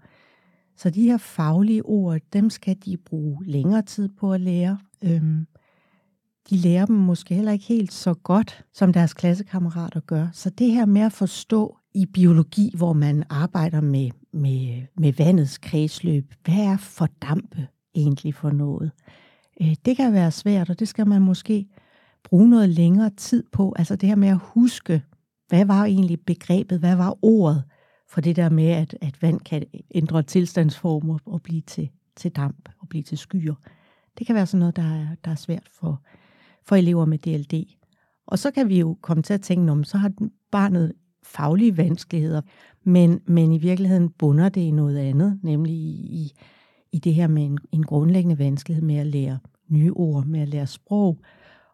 Så 0.77 0.91
de 0.91 1.03
her 1.03 1.17
faglige 1.17 1.85
ord, 1.85 2.21
dem 2.33 2.51
skal 2.51 2.77
de 2.85 2.97
bruge 2.97 3.45
længere 3.45 3.83
tid 3.83 4.09
på 4.09 4.33
at 4.33 4.41
lære. 4.41 4.79
Øhm, 5.05 5.47
de 6.51 6.57
lærer 6.57 6.87
dem 6.87 6.97
måske 6.97 7.35
heller 7.35 7.53
ikke 7.53 7.65
helt 7.65 7.93
så 7.93 8.15
godt, 8.15 8.65
som 8.73 8.93
deres 8.93 9.15
klassekammerater 9.15 10.01
gør. 10.01 10.29
Så 10.33 10.51
det 10.51 10.73
her 10.73 10.87
med 10.87 11.01
at 11.01 11.13
forstå 11.13 11.77
i 11.95 12.07
biologi, 12.07 12.73
hvor 12.77 12.93
man 12.93 13.25
arbejder 13.31 13.81
med, 13.81 14.11
med, 14.33 14.83
med 14.99 15.13
vandets 15.13 15.59
kredsløb, 15.59 16.35
hvad 16.45 16.55
er 16.55 16.77
fordampe 16.77 17.67
egentlig 17.95 18.35
for 18.35 18.51
noget? 18.51 18.91
Øh, 19.61 19.77
det 19.85 19.97
kan 19.97 20.13
være 20.13 20.31
svært, 20.31 20.71
og 20.71 20.79
det 20.79 20.89
skal 20.89 21.07
man 21.07 21.23
måske 21.23 21.67
bruge 22.25 22.51
noget 22.51 22.69
længere 22.69 23.11
tid 23.11 23.45
på. 23.53 23.75
Altså 23.79 23.97
det 23.97 24.09
her 24.09 24.17
med 24.17 24.29
at 24.29 24.41
huske, 24.43 25.03
hvad 25.49 25.65
var 25.65 25.85
egentlig 25.85 26.21
begrebet, 26.21 26.79
hvad 26.79 26.97
var 26.97 27.19
ordet? 27.23 27.63
For 28.17 28.21
det 28.21 28.37
der 28.37 28.49
med, 28.49 28.69
at, 28.69 28.97
at 29.01 29.23
vand 29.23 29.41
kan 29.41 29.67
ændre 29.95 30.23
tilstandsformer 30.23 31.19
og 31.25 31.43
blive 31.43 31.61
til, 31.61 31.91
til 32.17 32.31
damp 32.31 32.69
og 32.79 32.89
blive 32.89 33.03
til 33.03 33.19
skyer. 33.19 33.55
Det 34.19 34.27
kan 34.27 34.35
være 34.37 34.47
sådan 34.47 34.59
noget, 34.59 34.77
der 34.77 34.83
er, 34.83 35.07
der 35.25 35.31
er 35.31 35.35
svært 35.35 35.69
for, 35.73 36.03
for 36.67 36.77
elever 36.77 37.05
med 37.05 37.19
DLD. 37.19 37.65
Og 38.27 38.39
så 38.39 38.51
kan 38.51 38.69
vi 38.69 38.79
jo 38.79 38.97
komme 39.01 39.23
til 39.23 39.35
at 39.35 39.43
tænke, 39.43 39.73
om 39.73 39.85
så 39.85 39.99
har 39.99 40.13
barnet 40.51 40.93
faglige 41.23 41.77
vanskeligheder, 41.77 42.41
men, 42.85 43.21
men 43.27 43.53
i 43.53 43.59
virkeligheden 43.59 44.11
bunder 44.11 44.49
det 44.49 44.61
i 44.61 44.71
noget 44.71 44.99
andet, 44.99 45.41
nemlig 45.43 45.75
i, 45.75 46.33
i 46.93 46.99
det 46.99 47.15
her 47.15 47.27
med 47.27 47.45
en, 47.45 47.59
en 47.73 47.83
grundlæggende 47.83 48.39
vanskelighed 48.39 48.85
med 48.85 48.97
at 48.97 49.07
lære 49.07 49.39
nye 49.69 49.93
ord, 49.93 50.25
med 50.25 50.41
at 50.41 50.49
lære 50.49 50.67
sprog, 50.67 51.21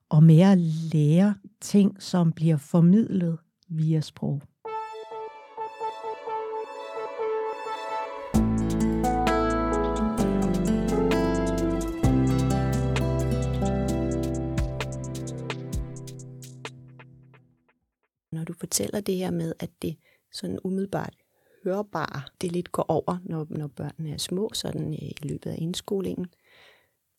og 0.08 0.22
med 0.22 0.40
at 0.40 0.58
lære 0.94 1.34
ting, 1.60 2.02
som 2.02 2.32
bliver 2.32 2.56
formidlet 2.56 3.38
via 3.68 4.00
sprog. 4.00 4.42
Fortæller 18.82 19.00
det 19.00 19.16
her 19.16 19.30
med, 19.30 19.52
at 19.60 19.70
det 19.82 19.96
sådan 20.32 20.58
umiddelbart 20.64 21.14
hørbare, 21.64 22.22
det 22.40 22.52
lidt 22.52 22.72
går 22.72 22.84
over, 22.88 23.18
når, 23.24 23.46
når 23.50 23.66
børnene 23.66 24.14
er 24.14 24.18
små, 24.18 24.50
sådan 24.54 24.92
øh, 24.92 25.02
i 25.02 25.14
løbet 25.22 25.50
af 25.50 25.54
indskolingen. 25.58 26.26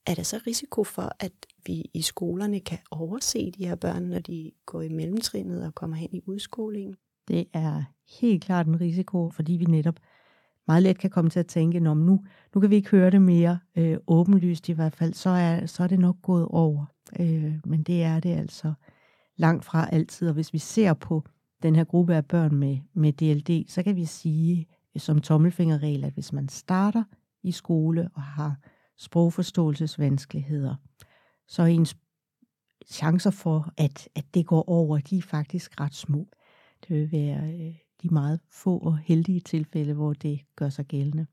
Er 0.07 0.15
der 0.15 0.23
så 0.23 0.39
risiko 0.47 0.83
for, 0.83 1.15
at 1.19 1.31
vi 1.65 1.85
i 1.93 2.01
skolerne 2.01 2.59
kan 2.59 2.77
overse 2.91 3.51
de 3.51 3.67
her 3.67 3.75
børn, 3.75 4.03
når 4.03 4.19
de 4.19 4.51
går 4.65 4.81
i 4.81 4.89
mellemtrinnet 4.89 5.65
og 5.65 5.75
kommer 5.75 5.97
hen 5.97 6.09
i 6.13 6.21
udskolingen? 6.25 6.95
Det 7.27 7.47
er 7.53 7.83
helt 8.21 8.43
klart 8.43 8.67
en 8.67 8.81
risiko, 8.81 9.29
fordi 9.29 9.53
vi 9.53 9.65
netop 9.65 9.95
meget 10.67 10.83
let 10.83 10.97
kan 10.97 11.09
komme 11.09 11.29
til 11.29 11.39
at 11.39 11.47
tænke, 11.47 11.89
om 11.89 11.97
nu, 11.97 12.25
nu 12.55 12.61
kan 12.61 12.69
vi 12.69 12.75
ikke 12.75 12.89
høre 12.89 13.11
det 13.11 13.21
mere 13.21 13.59
øh, 13.77 13.97
åbenlyst 14.07 14.69
i 14.69 14.73
hvert 14.73 14.95
fald, 14.95 15.13
så 15.13 15.29
er, 15.29 15.65
så 15.65 15.83
er 15.83 15.87
det 15.87 15.99
nok 15.99 16.15
gået 16.21 16.45
over. 16.45 16.85
Øh, 17.19 17.53
men 17.65 17.83
det 17.83 18.03
er 18.03 18.19
det 18.19 18.35
altså 18.35 18.73
langt 19.37 19.65
fra 19.65 19.89
altid. 19.91 20.27
Og 20.27 20.33
hvis 20.33 20.53
vi 20.53 20.57
ser 20.57 20.93
på 20.93 21.23
den 21.63 21.75
her 21.75 21.83
gruppe 21.83 22.15
af 22.15 22.25
børn 22.25 22.55
med, 22.55 22.77
med 22.93 23.13
DLD, 23.13 23.69
så 23.69 23.83
kan 23.83 23.95
vi 23.95 24.05
sige 24.05 24.67
øh, 24.95 25.01
som 25.01 25.21
tommelfingerregel, 25.21 26.03
at 26.03 26.13
hvis 26.13 26.33
man 26.33 26.49
starter 26.49 27.03
i 27.43 27.51
skole 27.51 28.09
og 28.13 28.21
har 28.21 28.55
sprogforståelsesvanskeligheder, 28.97 30.75
så 31.47 31.61
er 31.61 31.67
ens 31.67 31.97
chancer 32.87 33.31
for, 33.31 33.73
at, 33.77 34.09
at 34.15 34.25
det 34.33 34.45
går 34.45 34.69
over, 34.69 34.97
de 34.97 35.17
er 35.17 35.21
faktisk 35.21 35.79
ret 35.81 35.95
små. 35.95 36.27
Det 36.87 36.89
vil 36.89 37.11
være 37.11 37.53
øh, 37.53 37.75
de 38.03 38.09
meget 38.09 38.39
få 38.51 38.77
og 38.77 38.97
heldige 38.97 39.39
tilfælde, 39.39 39.93
hvor 39.93 40.13
det 40.13 40.41
gør 40.55 40.69
sig 40.69 40.85
gældende. 40.85 41.25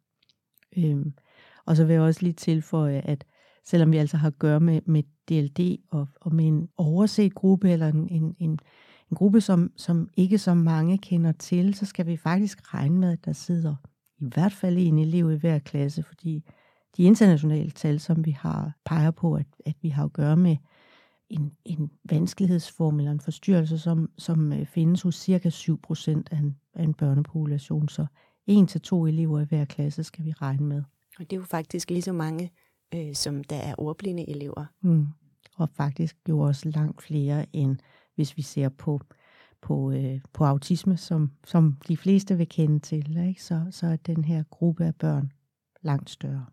Øhm, 0.77 1.15
og 1.65 1.77
så 1.77 1.85
vil 1.85 1.93
jeg 1.93 2.03
også 2.03 2.23
lige 2.23 2.33
tilføje, 2.33 3.01
at 3.01 3.25
selvom 3.65 3.93
vi 3.93 3.97
altså 3.97 4.17
har 4.17 4.27
at 4.27 4.39
gøre 4.39 4.61
med, 4.61 4.81
med 4.85 5.03
DLD 5.29 5.79
og, 5.91 6.09
og 6.21 6.35
med 6.35 6.47
en 6.47 6.69
overset 6.77 7.35
gruppe, 7.35 7.71
eller 7.71 7.89
en, 7.89 8.09
en, 8.09 8.37
en, 8.39 8.59
en 9.11 9.15
gruppe, 9.15 9.41
som, 9.41 9.73
som 9.77 10.09
ikke 10.17 10.39
så 10.39 10.55
mange 10.55 10.99
kender 10.99 11.33
til, 11.33 11.75
så 11.75 11.87
skal 11.87 12.07
vi 12.07 12.17
faktisk 12.17 12.75
regne 12.75 12.99
med, 12.99 13.13
at 13.13 13.25
der 13.25 13.33
sidder 13.33 13.75
i 14.19 14.25
hvert 14.25 14.53
fald 14.53 14.79
en 14.79 14.99
elev 14.99 15.33
i 15.33 15.37
hver 15.37 15.59
klasse, 15.59 16.03
fordi 16.03 16.45
de 16.97 17.03
internationale 17.03 17.71
tal, 17.71 18.01
som 18.01 18.25
vi 18.25 18.31
har, 18.31 18.73
peger 18.85 19.11
på, 19.11 19.35
at, 19.35 19.47
at 19.67 19.75
vi 19.83 19.89
har 19.89 20.05
at 20.05 20.13
gøre 20.13 20.37
med 20.37 20.57
en, 21.29 21.53
en 21.65 21.91
vanskelighedsform 22.05 22.99
eller 22.99 23.13
en 23.13 23.21
forstyrrelse, 23.21 23.79
som, 23.79 24.11
som 24.19 24.53
øh, 24.53 24.67
findes 24.67 25.03
hos 25.03 25.15
cirka 25.15 25.51
7 25.51 25.81
procent 25.81 26.29
af 26.33 26.37
en, 26.37 26.57
af 26.75 26.83
en 26.83 26.95
børnepopulation. 26.95 27.89
Så 27.89 28.07
en 28.47 28.67
til 28.67 28.81
to 28.81 29.07
elever 29.07 29.41
i 29.41 29.45
hver 29.45 29.65
klasse 29.65 30.05
skal 30.05 30.25
vi 30.25 30.33
regne 30.33 30.67
med. 30.67 30.83
Og 31.19 31.31
det 31.31 31.33
er 31.33 31.37
jo 31.37 31.45
faktisk 31.45 31.91
lige 31.91 32.03
så 32.03 32.13
mange, 32.13 32.51
øh, 32.95 33.15
som 33.15 33.45
der 33.45 33.57
er 33.57 33.75
ordblinde 33.79 34.31
elever. 34.31 34.65
Mm. 34.83 35.07
Og 35.57 35.69
faktisk 35.77 36.17
jo 36.29 36.41
også 36.41 36.69
langt 36.69 37.03
flere, 37.03 37.47
end 37.53 37.77
hvis 38.21 38.37
vi 38.37 38.43
ser 38.43 38.69
på, 38.69 39.01
på, 39.63 39.93
øh, 39.93 40.21
på 40.33 40.45
autisme, 40.45 40.97
som, 40.97 41.31
som 41.47 41.77
de 41.89 41.97
fleste 41.97 42.37
vil 42.37 42.49
kende 42.49 42.79
til. 42.79 43.17
Ikke? 43.29 43.43
Så, 43.43 43.67
så 43.71 43.87
er 43.87 43.97
den 43.97 44.25
her 44.25 44.43
gruppe 44.51 44.85
af 44.85 44.95
børn 44.95 45.33
langt 45.83 46.11
større. 46.11 46.47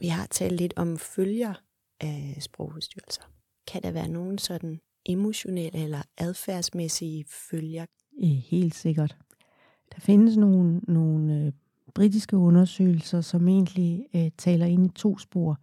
Vi 0.00 0.06
har 0.06 0.26
talt 0.26 0.60
lidt 0.60 0.74
om 0.76 0.98
følger 0.98 1.54
af 2.00 2.36
sprogforstyrrelser. 2.40 3.22
Kan 3.66 3.82
der 3.82 3.90
være 3.90 4.08
nogen 4.08 4.38
sådan 4.38 4.80
emotionelle 5.06 5.78
eller 5.78 6.02
adfærdsmæssige 6.18 7.24
følger? 7.50 7.86
Helt 8.50 8.74
sikkert. 8.74 9.16
Der 9.94 10.00
findes 10.00 10.36
nogle, 10.36 10.78
nogle 10.78 11.34
øh, 11.34 11.52
britiske 11.94 12.36
undersøgelser, 12.36 13.20
som 13.20 13.48
egentlig 13.48 14.06
øh, 14.14 14.30
taler 14.38 14.66
ind 14.66 14.86
i 14.86 14.88
to 14.94 15.18
spor. 15.18 15.58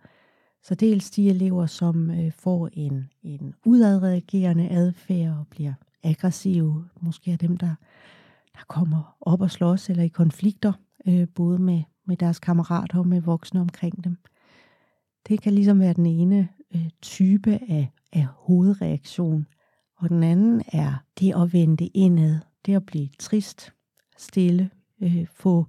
Så 0.68 0.76
dels 0.76 1.12
de 1.12 1.30
elever, 1.30 1.66
som 1.66 2.12
øh, 2.12 2.32
får 2.32 2.70
en, 2.74 3.10
en 3.24 3.54
udadreagerende 3.66 4.70
adfærd 4.70 5.38
og 5.38 5.48
bliver 5.50 5.74
aggressive, 6.04 6.86
måske 7.02 7.32
er 7.32 7.38
dem, 7.38 7.58
der, 7.58 7.76
der 8.54 8.64
kommer 8.68 9.16
op 9.22 9.42
og 9.42 9.52
slås 9.52 9.90
eller 9.90 10.04
i 10.04 10.08
konflikter, 10.08 10.74
øh, 11.08 11.28
både 11.36 11.60
med, 11.60 11.84
med 12.06 12.18
deres 12.18 12.40
kammerater 12.40 13.00
og 13.00 13.08
med 13.08 13.22
voksne 13.22 13.62
omkring 13.62 14.04
dem. 14.04 14.18
Det 15.28 15.42
kan 15.42 15.54
ligesom 15.54 15.80
være 15.80 15.94
den 15.94 16.06
ene 16.06 16.50
øh, 16.76 16.90
type 17.02 17.60
af, 17.70 17.92
af 18.14 18.26
hovedreaktion. 18.26 19.48
Og 19.98 20.10
den 20.10 20.24
anden 20.24 20.62
er 20.74 21.04
det 21.20 21.36
at 21.36 21.54
vende 21.54 21.88
indad, 21.88 22.40
det 22.66 22.76
at 22.76 22.86
blive 22.86 23.10
trist, 23.20 23.74
stille, 24.18 24.70
øh, 25.02 25.28
få 25.28 25.68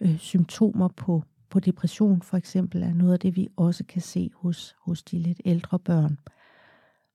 øh, 0.00 0.18
symptomer 0.18 0.88
på, 0.88 1.22
på 1.50 1.60
depression 1.60 2.22
for 2.22 2.36
eksempel, 2.36 2.82
er 2.82 2.94
noget 2.94 3.12
af 3.12 3.20
det, 3.20 3.36
vi 3.36 3.48
også 3.56 3.84
kan 3.84 4.02
se 4.02 4.30
hos, 4.34 4.76
hos 4.80 5.02
de 5.02 5.18
lidt 5.18 5.40
ældre 5.44 5.78
børn. 5.78 6.18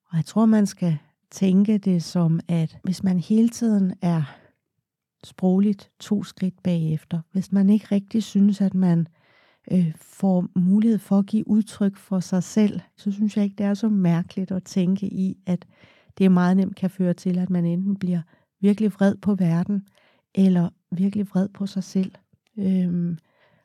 Og 0.10 0.18
jeg 0.18 0.26
tror, 0.26 0.46
man 0.46 0.66
skal 0.66 0.98
tænke 1.32 1.78
det 1.78 2.04
som, 2.04 2.40
at 2.48 2.78
hvis 2.84 3.04
man 3.04 3.20
hele 3.20 3.50
tiden 3.50 3.94
er 4.02 4.24
sprogligt 5.24 5.92
to 6.00 6.24
skridt 6.24 6.64
bagefter, 6.64 7.20
hvis 7.32 7.52
man 7.52 7.70
ikke 7.70 7.88
rigtig 7.92 8.24
synes, 8.24 8.62
at 8.62 8.74
man 8.74 9.08
øh, 9.72 9.92
får 9.96 10.48
mulighed 10.56 11.00
for 11.00 11.20
at 11.20 11.26
give 11.26 11.48
udtryk 11.48 11.98
for 11.98 12.20
sig 12.20 12.44
selv, 12.44 12.80
så 12.98 13.12
synes 13.12 13.38
jeg 13.38 13.44
ikke, 13.44 13.56
det 13.56 13.66
er 13.66 13.74
så 13.74 13.90
mærkeligt 13.90 14.52
at 14.52 14.64
tænke 14.64 15.06
i, 15.06 15.38
at 15.46 15.66
det 16.18 16.32
meget 16.32 16.58
nemt 16.58 16.76
kan 16.76 16.90
føre 16.90 17.14
til, 17.14 17.38
at 17.38 17.50
man 17.50 17.66
enten 17.66 17.96
bliver 17.96 18.22
virkelig 18.62 18.94
vred 18.94 19.16
på 19.16 19.36
verden, 19.36 19.88
eller 20.36 20.70
virkelig 20.92 21.30
vred 21.30 21.50
på 21.50 21.66
sig 21.66 21.84
selv. 21.84 22.12
Øhm, 22.58 23.18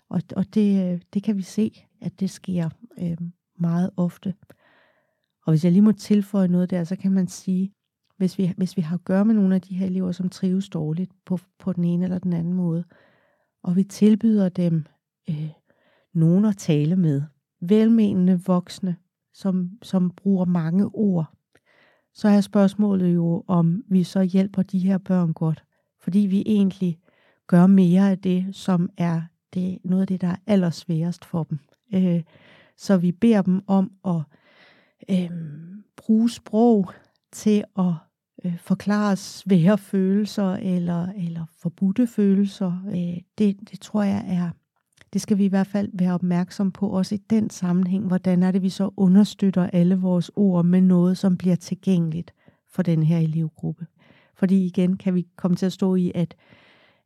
og 0.09 0.23
og 0.37 0.55
det, 0.55 0.93
øh, 0.93 1.01
det 1.15 1.23
kan 1.23 1.37
vi 1.37 1.43
se, 1.43 1.85
at 2.01 2.21
det 2.21 2.31
sker 2.31 2.69
øh, 2.99 3.19
meget 3.59 3.91
ofte. 3.97 4.35
Og 5.47 5.53
hvis 5.53 5.65
jeg 5.65 5.73
lige 5.73 5.83
må 5.83 5.93
tilføje 5.93 6.49
noget 6.49 6.71
der, 6.71 6.85
så 6.85 6.97
kan 6.97 7.13
man 7.13 7.27
sige, 7.27 7.73
hvis 8.17 8.39
vi, 8.39 8.53
hvis 8.57 8.77
vi 8.77 8.83
har 8.83 8.97
at 8.97 9.05
gøre 9.05 9.25
med 9.25 9.35
nogle 9.35 9.55
af 9.55 9.61
de 9.61 9.75
her 9.75 9.87
elever, 9.87 10.13
som 10.13 10.29
trives 10.29 10.69
dårligt 10.69 11.11
på, 11.25 11.39
på 11.59 11.73
den 11.73 11.85
ene 11.85 12.05
eller 12.05 12.19
den 12.19 12.33
anden 12.33 12.53
måde, 12.53 12.85
og 13.63 13.77
vi 13.77 13.85
tilbyder 13.85 14.49
dem 14.49 14.87
øh, 15.31 15.49
nogen 16.15 16.45
at 16.45 16.57
tale 16.57 16.97
med, 16.97 17.23
velmenende 17.61 18.41
voksne, 18.47 18.97
som, 19.35 19.71
som 19.83 20.11
bruger 20.11 20.45
mange 20.45 20.85
ord, 20.95 21.35
så 22.15 22.29
er 22.29 22.41
spørgsmålet 22.41 23.15
jo, 23.15 23.45
om 23.47 23.85
vi 23.89 24.05
så 24.05 24.23
hjælper 24.23 24.63
de 24.63 24.79
her 24.79 24.99
børn 24.99 25.33
godt. 25.33 25.65
Fordi 26.01 26.19
vi 26.19 26.43
egentlig 26.47 26.99
gør 27.47 27.67
mere 27.67 28.11
af 28.11 28.19
det, 28.19 28.57
som 28.57 28.91
er 28.97 29.23
det, 29.55 29.79
noget 29.85 30.01
af 30.01 30.07
det, 30.07 30.21
der 30.21 30.29
er 30.29 30.37
allersværest 30.47 31.25
for 31.25 31.43
dem. 31.43 31.59
Øh, 31.95 32.23
så 32.77 32.97
vi 32.97 33.13
beder 33.13 33.43
dem 33.43 33.63
om 33.67 33.93
at 34.07 34.23
øh, 35.11 35.31
bruge 35.97 36.31
sprog 36.31 36.91
til 37.33 37.65
at 37.79 37.93
øh, 38.45 38.59
forklare 38.59 39.17
svære 39.17 39.79
følelser 39.79 40.53
eller, 40.53 41.09
eller 41.17 41.45
forbudte 41.59 42.07
følelser. 42.07 42.83
Øh, 42.89 43.23
det, 43.39 43.71
det 43.71 43.81
tror 43.81 44.03
jeg 44.03 44.25
er, 44.29 44.51
det 45.13 45.21
skal 45.21 45.39
vi 45.39 45.45
i 45.45 45.49
hvert 45.49 45.67
fald 45.67 45.91
være 45.93 46.15
opmærksom 46.15 46.73
på, 46.73 46.89
også 46.89 47.15
i 47.15 47.19
den 47.31 47.51
sammenhæng. 47.51 48.07
Hvordan 48.07 48.43
er 48.43 48.51
det, 48.51 48.63
vi 48.63 48.69
så 48.69 48.91
understøtter 48.97 49.71
alle 49.73 49.97
vores 49.97 50.31
ord 50.37 50.65
med 50.65 50.81
noget, 50.81 51.19
som 51.19 51.37
bliver 51.37 51.57
tilgængeligt 51.57 52.35
for 52.71 52.83
den 52.83 53.03
her 53.03 53.19
elevgruppe. 53.19 53.87
Fordi 54.35 54.67
igen 54.67 54.97
kan 54.97 55.15
vi 55.15 55.27
komme 55.37 55.57
til 55.57 55.67
at 55.67 55.73
stå 55.73 55.95
i, 55.95 56.13
at, 56.15 56.35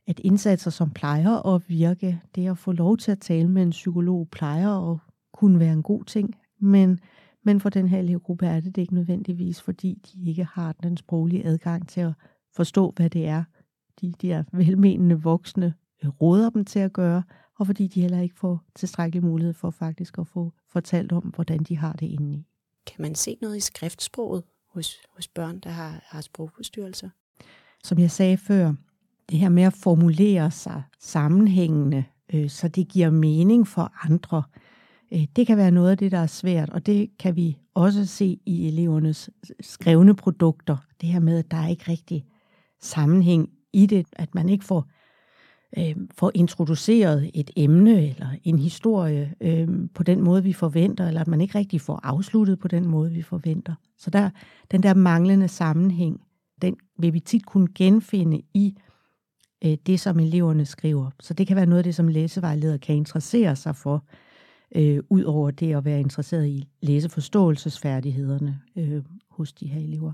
at 0.06 0.20
indsatser, 0.20 0.70
som 0.70 0.90
plejer 0.90 1.54
at 1.54 1.62
virke, 1.68 2.20
det 2.34 2.50
at 2.50 2.58
få 2.58 2.72
lov 2.72 2.96
til 2.96 3.12
at 3.12 3.20
tale 3.20 3.48
med 3.48 3.62
en 3.62 3.70
psykolog, 3.70 4.28
plejer 4.30 4.92
at 4.92 4.98
kunne 5.32 5.60
være 5.60 5.72
en 5.72 5.82
god 5.82 6.04
ting, 6.04 6.36
men, 6.58 7.00
men 7.42 7.60
for 7.60 7.68
den 7.68 7.88
her 7.88 7.98
elevgruppe 7.98 8.46
er 8.46 8.60
det, 8.60 8.76
det 8.76 8.82
ikke 8.82 8.94
nødvendigvis, 8.94 9.62
fordi 9.62 9.98
de 10.06 10.28
ikke 10.28 10.44
har 10.44 10.72
den 10.72 10.96
sproglige 10.96 11.46
adgang 11.46 11.88
til 11.88 12.00
at 12.00 12.12
forstå, 12.52 12.92
hvad 12.96 13.10
det 13.10 13.28
er, 13.28 13.44
de 14.00 14.12
der 14.12 14.44
velmenende 14.52 15.22
voksne 15.22 15.74
råder 16.20 16.50
dem 16.50 16.64
til 16.64 16.78
at 16.78 16.92
gøre, 16.92 17.22
og 17.58 17.66
fordi 17.66 17.86
de 17.86 18.00
heller 18.00 18.20
ikke 18.20 18.38
får 18.38 18.62
tilstrækkelig 18.74 19.24
mulighed 19.24 19.54
for 19.54 19.70
faktisk 19.70 20.18
at 20.18 20.26
få 20.26 20.52
fortalt 20.68 21.12
om, 21.12 21.22
hvordan 21.22 21.58
de 21.58 21.76
har 21.78 21.92
det 21.92 22.06
indeni. 22.06 22.46
Kan 22.86 23.02
man 23.02 23.14
se 23.14 23.38
noget 23.40 23.56
i 23.56 23.60
skriftsproget 23.60 24.42
hos, 24.68 24.96
hos 25.16 25.28
børn, 25.28 25.58
der 25.58 25.70
har, 25.70 26.04
har 26.06 26.20
sprogforstyrrelser? 26.20 27.08
Som 27.84 27.98
jeg 27.98 28.10
sagde 28.10 28.36
før, 28.36 28.74
det 29.30 29.38
her 29.38 29.48
med 29.48 29.62
at 29.62 29.72
formulere 29.72 30.50
sig 30.50 30.82
sammenhængende, 31.00 32.04
øh, 32.34 32.48
så 32.48 32.68
det 32.68 32.88
giver 32.88 33.10
mening 33.10 33.68
for 33.68 33.92
andre, 34.04 34.42
øh, 35.12 35.26
det 35.36 35.46
kan 35.46 35.56
være 35.56 35.70
noget 35.70 35.90
af 35.90 35.98
det, 35.98 36.12
der 36.12 36.18
er 36.18 36.26
svært, 36.26 36.70
og 36.70 36.86
det 36.86 37.10
kan 37.18 37.36
vi 37.36 37.58
også 37.74 38.06
se 38.06 38.38
i 38.46 38.68
elevernes 38.68 39.30
skrevne 39.60 40.14
produkter. 40.14 40.76
Det 41.00 41.08
her 41.08 41.20
med, 41.20 41.38
at 41.38 41.50
der 41.50 41.56
er 41.56 41.68
ikke 41.68 41.90
rigtig 41.90 42.24
sammenhæng 42.80 43.48
i 43.72 43.86
det, 43.86 44.06
at 44.12 44.34
man 44.34 44.48
ikke 44.48 44.64
får 44.64 44.88
øh, 45.78 45.96
får 46.14 46.30
introduceret 46.34 47.30
et 47.34 47.50
emne 47.56 48.08
eller 48.08 48.28
en 48.44 48.58
historie 48.58 49.34
øh, 49.40 49.68
på 49.94 50.02
den 50.02 50.20
måde, 50.20 50.42
vi 50.42 50.52
forventer, 50.52 51.08
eller 51.08 51.20
at 51.20 51.28
man 51.28 51.40
ikke 51.40 51.58
rigtig 51.58 51.80
får 51.80 52.00
afsluttet 52.02 52.58
på 52.58 52.68
den 52.68 52.86
måde, 52.86 53.10
vi 53.12 53.22
forventer. 53.22 53.74
Så 53.98 54.10
der, 54.10 54.30
den 54.70 54.82
der 54.82 54.94
manglende 54.94 55.48
sammenhæng, 55.48 56.20
den 56.62 56.76
vil 56.98 57.12
vi 57.12 57.20
tit 57.20 57.46
kunne 57.46 57.68
genfinde 57.74 58.42
i 58.54 58.76
øh, 59.64 59.76
det, 59.86 60.00
som 60.00 60.18
eleverne 60.18 60.66
skriver. 60.66 61.10
Så 61.20 61.34
det 61.34 61.46
kan 61.46 61.56
være 61.56 61.66
noget 61.66 61.78
af 61.78 61.84
det, 61.84 61.94
som 61.94 62.08
læsevejleder 62.08 62.76
kan 62.76 62.94
interessere 62.94 63.56
sig 63.56 63.76
for, 63.76 64.04
øh, 64.74 65.02
ud 65.10 65.22
over 65.22 65.50
det 65.50 65.76
at 65.76 65.84
være 65.84 66.00
interesseret 66.00 66.46
i 66.46 66.68
læseforståelsesfærdighederne 66.80 68.60
øh, 68.76 69.02
hos 69.30 69.52
de 69.52 69.66
her 69.66 69.80
elever. 69.80 70.12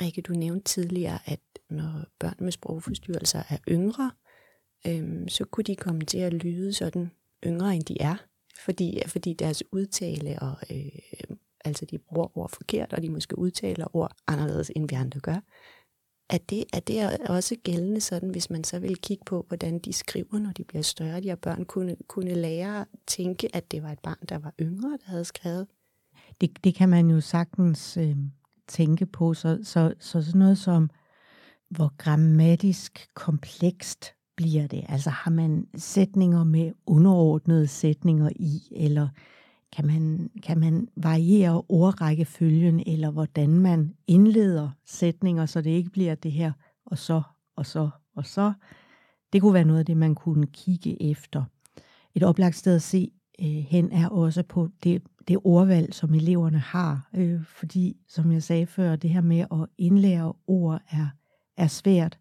Rikke, 0.00 0.22
du 0.22 0.32
nævnte 0.32 0.64
tidligere, 0.64 1.18
at 1.24 1.40
når 1.70 2.04
børn 2.18 2.36
med 2.40 2.52
sprogforstyrrelser 2.52 3.42
er 3.48 3.58
yngre, 3.68 4.10
øhm, 4.86 5.28
så 5.28 5.44
kunne 5.44 5.64
de 5.64 5.76
komme 5.76 6.00
til 6.00 6.18
at 6.18 6.32
lyde 6.32 6.72
sådan 6.72 7.10
yngre, 7.46 7.74
end 7.74 7.82
de 7.82 8.00
er. 8.00 8.16
Fordi, 8.64 9.02
fordi 9.06 9.32
deres 9.32 9.62
udtale, 9.72 10.38
og 10.42 10.56
øh, 10.70 11.36
altså 11.64 11.84
de 11.84 11.98
bruger 11.98 12.38
ord 12.38 12.50
forkert, 12.50 12.92
og 12.92 13.02
de 13.02 13.10
måske 13.10 13.38
udtaler 13.38 13.96
ord 13.96 14.16
anderledes, 14.26 14.72
end 14.76 14.88
vi 14.88 14.94
andre 14.94 15.20
gør. 15.20 15.40
Er 16.30 16.38
det, 16.38 16.64
er 16.72 16.80
det 16.80 17.18
også 17.28 17.56
gældende 17.62 18.00
sådan, 18.00 18.30
hvis 18.30 18.50
man 18.50 18.64
så 18.64 18.78
vil 18.78 18.96
kigge 18.96 19.24
på, 19.26 19.44
hvordan 19.48 19.78
de 19.78 19.92
skriver, 19.92 20.38
når 20.38 20.50
de 20.50 20.64
bliver 20.64 20.82
større, 20.82 21.20
de 21.20 21.28
her 21.28 21.36
børn, 21.36 21.64
kunne, 21.64 21.96
kunne 22.08 22.34
lære 22.34 22.80
at 22.80 22.86
tænke, 23.06 23.56
at 23.56 23.70
det 23.70 23.82
var 23.82 23.92
et 23.92 23.98
barn, 23.98 24.26
der 24.28 24.38
var 24.38 24.54
yngre, 24.60 24.90
der 24.90 25.10
havde 25.10 25.24
skrevet? 25.24 25.66
Det, 26.40 26.64
det 26.64 26.74
kan 26.74 26.88
man 26.88 27.10
jo 27.10 27.20
sagtens 27.20 27.96
øh, 27.96 28.16
tænke 28.68 29.06
på, 29.06 29.34
så, 29.34 29.58
så, 29.62 29.94
så 30.00 30.22
sådan 30.22 30.38
noget 30.38 30.58
som 30.58 30.90
hvor 31.68 31.92
grammatisk 31.98 33.08
komplekst 33.14 34.14
bliver 34.36 34.66
det? 34.66 34.84
Altså 34.88 35.10
har 35.10 35.30
man 35.30 35.66
sætninger 35.76 36.44
med 36.44 36.72
underordnede 36.86 37.66
sætninger 37.66 38.30
i, 38.36 38.62
eller 38.76 39.08
kan 39.76 39.86
man, 39.86 40.30
kan 40.42 40.58
man 40.58 40.88
variere 40.96 41.62
ordrækkefølgen, 41.68 42.82
eller 42.86 43.10
hvordan 43.10 43.50
man 43.50 43.94
indleder 44.06 44.70
sætninger, 44.84 45.46
så 45.46 45.60
det 45.60 45.70
ikke 45.70 45.90
bliver 45.90 46.14
det 46.14 46.32
her, 46.32 46.52
og 46.86 46.98
så, 46.98 47.22
og 47.56 47.66
så, 47.66 47.90
og 48.16 48.26
så. 48.26 48.52
Det 49.32 49.40
kunne 49.40 49.54
være 49.54 49.64
noget 49.64 49.78
af 49.78 49.86
det, 49.86 49.96
man 49.96 50.14
kunne 50.14 50.46
kigge 50.46 51.10
efter. 51.10 51.44
Et 52.14 52.22
oplagt 52.22 52.56
sted 52.56 52.76
at 52.76 52.82
se 52.82 53.10
øh, 53.40 53.46
hen 53.46 53.92
er 53.92 54.08
også 54.08 54.42
på 54.42 54.68
det, 54.84 55.02
det 55.28 55.38
ordvalg, 55.44 55.94
som 55.94 56.14
eleverne 56.14 56.58
har. 56.58 57.08
Øh, 57.14 57.44
fordi, 57.44 57.96
som 58.08 58.32
jeg 58.32 58.42
sagde 58.42 58.66
før, 58.66 58.96
det 58.96 59.10
her 59.10 59.20
med 59.20 59.40
at 59.40 59.68
indlære 59.78 60.32
ord 60.46 60.80
er, 60.90 61.06
er 61.56 61.66
svært. 61.66 62.18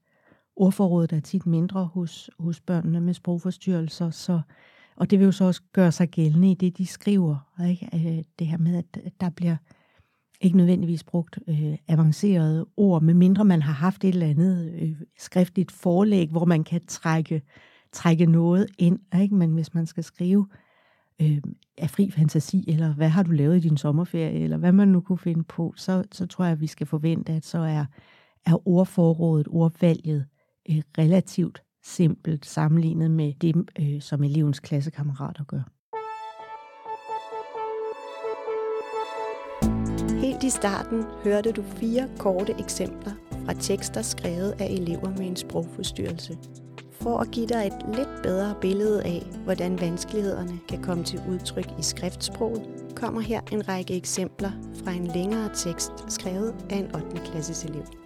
Ordforrådet 0.56 1.14
er 1.14 1.20
tit 1.20 1.46
mindre 1.46 1.86
hos, 1.86 2.30
hos 2.40 2.62
børnene 2.62 3.02
med 3.02 3.14
sprogforstyrrelser, 3.14 4.10
så, 4.10 4.42
og 4.96 5.12
det 5.12 5.20
vil 5.20 5.26
jo 5.26 5.32
så 5.32 5.46
også 5.46 5.62
gøre 5.74 5.92
sig 5.92 6.10
gældende 6.10 6.52
i 6.52 6.54
det, 6.54 6.78
de 6.78 6.86
skriver. 6.86 7.64
Ikke? 7.70 7.90
Øh, 7.94 8.24
det 8.40 8.48
her 8.48 8.58
med, 8.58 8.78
at 8.78 9.12
der 9.22 9.30
bliver 9.30 9.56
ikke 10.42 10.58
nødvendigvis 10.58 11.04
brugt 11.04 11.40
øh, 11.48 11.78
avancerede 11.88 12.66
ord, 12.78 13.02
medmindre 13.02 13.46
man 13.46 13.62
har 13.62 13.74
haft 13.74 14.04
et 14.04 14.10
eller 14.10 14.28
andet 14.28 14.74
øh, 14.82 14.96
skriftligt 15.18 15.72
forlæg, 15.72 16.30
hvor 16.30 16.46
man 16.46 16.64
kan 16.64 16.82
trække, 16.88 17.42
trække 17.92 18.26
noget 18.26 18.68
ind. 18.78 19.00
Ikke? 19.22 19.36
Men 19.36 19.54
hvis 19.54 19.74
man 19.74 19.86
skal 19.86 20.04
skrive 20.04 20.48
øh, 21.22 21.42
af 21.78 21.90
fri 21.90 22.12
fantasi, 22.12 22.66
eller 22.68 22.94
hvad 22.94 23.10
har 23.10 23.24
du 23.24 23.32
lavet 23.32 23.58
i 23.58 23.60
din 23.60 23.78
sommerferie, 23.78 24.40
eller 24.40 24.58
hvad 24.58 24.72
man 24.72 24.88
nu 24.88 25.02
kunne 25.02 25.18
finde 25.18 25.44
på, 25.44 25.74
så, 25.78 26.04
så 26.12 26.26
tror 26.26 26.46
jeg, 26.46 26.52
at 26.52 26.62
vi 26.62 26.68
skal 26.68 26.88
forvente, 26.88 27.34
at 27.34 27.46
så 27.46 27.58
er, 27.58 27.86
er 28.46 28.68
ordforrådet, 28.68 29.48
ordvalget 29.48 30.26
øh, 30.70 30.82
relativt 30.98 31.64
simpelt 31.84 32.46
sammenlignet 32.46 33.12
med 33.12 33.34
det, 33.42 33.56
øh, 33.80 34.02
som 34.02 34.24
elevens 34.24 34.60
klassekammerater 34.60 35.44
gør. 35.44 35.62
Helt 40.22 40.44
i 40.44 40.50
starten 40.50 41.04
hørte 41.24 41.52
du 41.52 41.64
fire 41.64 42.10
korte 42.20 42.56
eksempler 42.60 43.12
fra 43.46 43.54
tekster 43.54 44.02
skrevet 44.02 44.52
af 44.60 44.66
elever 44.66 45.10
med 45.10 45.28
en 45.28 45.36
sprogforstyrrelse. 45.36 46.38
For 46.92 47.18
at 47.18 47.32
give 47.32 47.48
dig 47.48 47.68
et 47.68 47.96
lidt 47.96 48.22
bedre 48.24 48.56
billede 48.62 49.04
af, 49.04 49.24
hvordan 49.44 49.82
vanskelighederne 49.82 50.60
kan 50.70 50.84
komme 50.84 51.04
til 51.04 51.22
udtryk 51.30 51.68
i 51.80 51.82
skriftsproget, 51.82 52.62
kommer 52.96 53.22
her 53.22 53.42
en 53.52 53.68
række 53.68 53.98
eksempler 53.98 54.52
fra 54.84 54.92
en 54.92 55.08
længere 55.08 55.50
tekst 55.56 55.92
skrevet 56.08 56.56
af 56.70 56.76
en 56.76 56.96
8. 56.96 57.22
klasses 57.26 57.66
elev. 57.66 58.03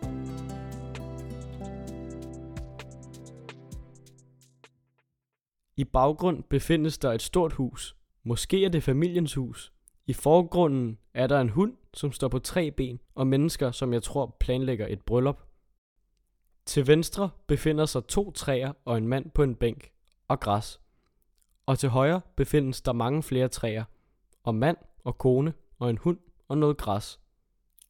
I 5.77 5.83
baggrund 5.83 6.43
befindes 6.43 6.97
der 6.97 7.11
et 7.11 7.21
stort 7.21 7.53
hus. 7.53 7.95
Måske 8.23 8.65
er 8.65 8.69
det 8.69 8.83
familiens 8.83 9.33
hus. 9.33 9.73
I 10.07 10.13
forgrunden 10.13 10.97
er 11.13 11.27
der 11.27 11.41
en 11.41 11.49
hund, 11.49 11.73
som 11.93 12.11
står 12.11 12.27
på 12.27 12.39
tre 12.39 12.71
ben, 12.71 12.99
og 13.15 13.27
mennesker, 13.27 13.71
som 13.71 13.93
jeg 13.93 14.03
tror 14.03 14.37
planlægger 14.39 14.87
et 14.89 15.01
bryllup. 15.01 15.43
Til 16.65 16.87
venstre 16.87 17.29
befinder 17.47 17.85
sig 17.85 18.07
to 18.07 18.31
træer 18.31 18.73
og 18.85 18.97
en 18.97 19.07
mand 19.07 19.31
på 19.31 19.43
en 19.43 19.55
bænk 19.55 19.91
og 20.27 20.39
græs. 20.39 20.79
Og 21.65 21.79
til 21.79 21.89
højre 21.89 22.21
befindes 22.35 22.81
der 22.81 22.93
mange 22.93 23.23
flere 23.23 23.47
træer, 23.47 23.83
og 24.43 24.55
mand 24.55 24.77
og 25.03 25.17
kone 25.17 25.53
og 25.79 25.89
en 25.89 25.97
hund 25.97 26.19
og 26.47 26.57
noget 26.57 26.77
græs. 26.77 27.19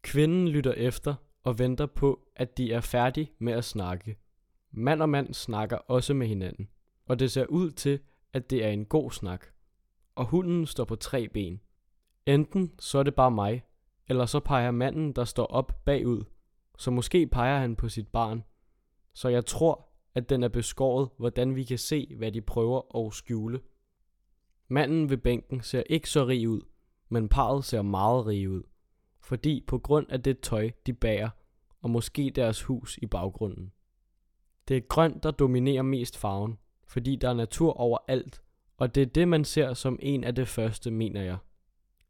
Kvinden 0.02 0.48
lytter 0.48 0.74
efter 0.74 1.16
og 1.44 1.60
venter 1.60 1.86
på, 1.86 2.20
at 2.36 2.58
de 2.58 2.74
er 2.74 2.82
færdige 2.82 3.32
med 3.40 3.54
at 3.54 3.66
snakke. 3.66 4.18
Mand 4.72 5.02
og 5.02 5.10
mand 5.10 5.34
snakker 5.34 5.78
også 5.78 6.14
med 6.14 6.28
hinanden, 6.28 6.70
og 7.08 7.20
det 7.20 7.32
ser 7.32 7.46
ud 7.46 7.72
til, 7.72 8.00
at 8.34 8.50
det 8.50 8.66
er 8.66 8.70
en 8.70 8.86
god 8.86 9.12
snak. 9.12 9.46
Og 10.16 10.26
hunden 10.26 10.66
står 10.66 10.86
på 10.86 10.96
tre 10.96 11.28
ben. 11.28 11.62
Enten 12.26 12.74
så 12.80 12.98
er 12.98 13.04
det 13.04 13.16
bare 13.16 13.32
mig, 13.32 13.64
eller 14.08 14.26
så 14.26 14.40
peger 14.40 14.72
manden, 14.72 15.14
der 15.14 15.24
står 15.24 15.46
op 15.46 15.86
bagud, 15.86 16.24
så 16.78 16.92
måske 16.92 17.28
peger 17.28 17.60
han 17.60 17.76
på 17.76 17.90
sit 17.90 18.08
barn. 18.08 18.44
Så 19.14 19.30
jeg 19.30 19.46
tror, 19.46 19.90
at 20.16 20.30
den 20.30 20.44
er 20.44 20.48
beskåret, 20.48 21.10
hvordan 21.18 21.56
vi 21.56 21.64
kan 21.64 21.78
se, 21.78 22.16
hvad 22.18 22.32
de 22.32 22.42
prøver 22.42 23.06
at 23.06 23.14
skjule. 23.14 23.62
Manden 24.68 25.10
ved 25.10 25.18
bænken 25.18 25.62
ser 25.62 25.84
ikke 25.90 26.10
så 26.10 26.26
rig 26.26 26.50
ud, 26.50 26.62
men 27.10 27.30
parret 27.30 27.66
ser 27.66 27.82
meget 27.82 28.26
rig 28.26 28.50
ud. 28.50 28.64
Fordi 29.20 29.64
på 29.68 29.78
grund 29.80 30.06
af 30.10 30.24
det 30.24 30.40
tøj, 30.40 30.72
de 30.86 30.94
bærer, 30.94 31.30
og 31.82 31.90
måske 31.90 32.32
deres 32.36 32.64
hus 32.64 32.98
i 32.98 33.06
baggrunden. 33.06 33.72
Det 34.68 34.78
er 34.78 34.82
grønt, 34.82 35.24
der 35.24 35.32
dominerer 35.32 35.82
mest 35.82 36.18
farven, 36.18 36.58
fordi 36.88 37.16
der 37.16 37.30
er 37.30 37.34
natur 37.34 37.74
overalt, 37.74 38.42
og 38.78 38.96
det 38.96 39.02
er 39.02 39.06
det, 39.06 39.28
man 39.28 39.46
ser 39.46 39.74
som 39.74 40.00
en 40.02 40.24
af 40.24 40.36
det 40.36 40.48
første, 40.48 40.92
mener 40.92 41.22
jeg. 41.22 41.38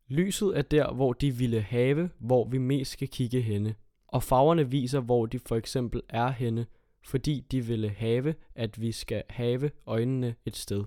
Lyset 0.08 0.58
er 0.58 0.62
der, 0.62 0.94
hvor 0.94 1.14
de 1.14 1.32
ville 1.32 1.62
have, 1.62 2.10
hvor 2.20 2.48
vi 2.48 2.58
mest 2.58 2.92
skal 2.92 3.08
kigge 3.08 3.42
henne. 3.42 3.76
Og 4.08 4.24
farverne 4.24 4.70
viser, 4.70 5.00
hvor 5.00 5.26
de 5.26 5.40
for 5.40 5.56
eksempel 5.56 6.02
er 6.10 6.30
henne, 6.30 6.66
fordi 7.06 7.46
de 7.52 7.62
ville 7.62 7.90
have, 7.90 8.36
at 8.56 8.82
vi 8.82 8.92
skal 8.92 9.24
have 9.30 9.72
øjnene 9.86 10.36
et 10.46 10.56
sted. 10.56 10.84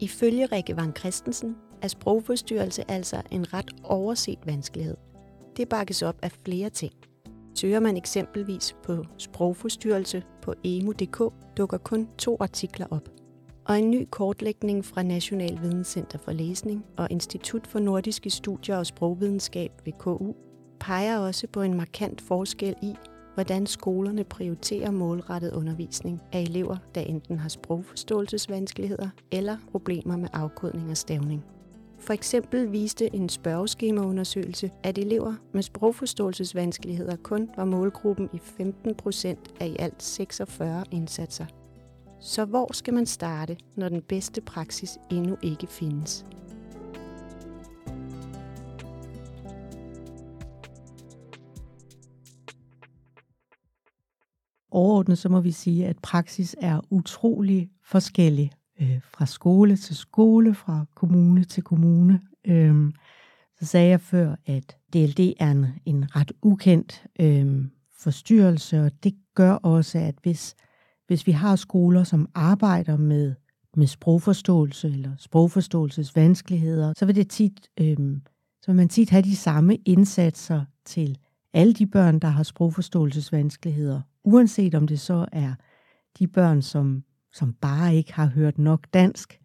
Ifølge 0.00 0.46
Rikke 0.46 0.76
Van 0.76 0.96
Christensen 0.96 1.56
er 1.82 1.88
sprogforstyrrelse 1.88 2.90
altså 2.90 3.22
en 3.30 3.52
ret 3.52 3.70
overset 3.84 4.38
vanskelighed. 4.44 4.96
Det 5.56 5.68
bakkes 5.68 6.02
op 6.02 6.16
af 6.22 6.32
flere 6.44 6.70
ting. 6.70 6.92
Søger 7.54 7.80
man 7.80 7.96
eksempelvis 7.96 8.76
på 8.82 9.04
sprogforstyrrelse 9.18 10.22
på 10.42 10.54
emu.dk, 10.64 11.32
dukker 11.56 11.78
kun 11.78 12.08
to 12.18 12.36
artikler 12.40 12.86
op. 12.90 13.08
Og 13.64 13.78
en 13.78 13.90
ny 13.90 14.06
kortlægning 14.10 14.84
fra 14.84 15.02
National 15.02 15.58
Videnscenter 15.62 16.18
for 16.18 16.32
Læsning 16.32 16.84
og 16.96 17.08
Institut 17.10 17.66
for 17.66 17.78
Nordiske 17.78 18.30
Studier 18.30 18.76
og 18.76 18.86
Sprogvidenskab 18.86 19.70
ved 19.84 19.92
KU 19.98 20.32
peger 20.80 21.18
også 21.18 21.46
på 21.46 21.62
en 21.62 21.74
markant 21.74 22.20
forskel 22.20 22.74
i, 22.82 22.94
hvordan 23.34 23.66
skolerne 23.66 24.24
prioriterer 24.24 24.90
målrettet 24.90 25.52
undervisning 25.52 26.22
af 26.32 26.40
elever, 26.40 26.76
der 26.94 27.00
enten 27.00 27.38
har 27.38 27.48
sprogforståelsesvanskeligheder 27.48 29.08
eller 29.32 29.56
problemer 29.70 30.16
med 30.16 30.28
afkodning 30.32 30.90
og 30.90 30.96
stavning. 30.96 31.55
For 32.06 32.12
eksempel 32.12 32.72
viste 32.72 33.14
en 33.14 33.28
spørgeskemaundersøgelse, 33.28 34.70
at 34.82 34.98
elever 34.98 35.34
med 35.52 35.62
sprogforståelsesvanskeligheder 35.62 37.16
kun 37.16 37.50
var 37.56 37.64
målgruppen 37.64 38.28
i 38.32 38.38
15 38.38 38.94
procent 38.94 39.54
af 39.60 39.66
i 39.66 39.76
alt 39.78 40.02
46 40.02 40.84
indsatser. 40.90 41.46
Så 42.20 42.44
hvor 42.44 42.72
skal 42.72 42.94
man 42.94 43.06
starte, 43.06 43.56
når 43.76 43.88
den 43.88 44.02
bedste 44.02 44.40
praksis 44.40 44.98
endnu 45.10 45.36
ikke 45.42 45.66
findes? 45.66 46.26
Overordnet 54.70 55.18
så 55.18 55.28
må 55.28 55.40
vi 55.40 55.52
sige, 55.52 55.86
at 55.86 55.98
praksis 56.02 56.56
er 56.60 56.80
utrolig 56.90 57.70
forskellig 57.84 58.50
øh, 58.80 59.00
fra 59.02 59.26
skole 59.26 59.76
til 59.76 59.96
skole, 59.96 60.54
fra 60.54 60.84
kommune 60.94 61.44
til 61.44 61.62
kommune. 61.62 62.20
Øh, 62.46 62.92
så 63.58 63.66
sagde 63.66 63.88
jeg 63.88 64.00
før, 64.00 64.36
at 64.46 64.76
DLD 64.92 65.32
er 65.40 65.50
en, 65.50 65.66
en 65.84 66.16
ret 66.16 66.32
ukendt 66.42 67.04
øh, 67.20 67.64
forstyrrelse, 67.98 68.82
og 68.82 69.04
det 69.04 69.14
gør 69.34 69.52
også, 69.52 69.98
at 69.98 70.14
hvis, 70.22 70.54
hvis 71.06 71.26
vi 71.26 71.32
har 71.32 71.56
skoler, 71.56 72.04
som 72.04 72.28
arbejder 72.34 72.96
med, 72.96 73.34
med 73.76 73.86
sprogforståelse 73.86 74.88
eller 74.88 75.10
sprogforståelsesvanskeligheder, 75.18 76.92
så 76.96 77.06
vil, 77.06 77.14
det 77.14 77.30
tit, 77.30 77.68
øh, 77.80 77.96
så 78.62 78.66
vil 78.66 78.76
man 78.76 78.88
tit 78.88 79.10
have 79.10 79.22
de 79.22 79.36
samme 79.36 79.76
indsatser 79.76 80.64
til 80.84 81.18
alle 81.52 81.74
de 81.74 81.86
børn, 81.86 82.18
der 82.18 82.28
har 82.28 82.42
sprogforståelsesvanskeligheder, 82.42 84.00
uanset 84.24 84.74
om 84.74 84.86
det 84.86 85.00
så 85.00 85.26
er 85.32 85.54
de 86.18 86.26
børn, 86.26 86.62
som 86.62 87.04
som 87.36 87.52
bare 87.52 87.96
ikke 87.96 88.12
har 88.12 88.26
hørt 88.26 88.58
nok 88.58 88.86
dansk, 88.94 89.40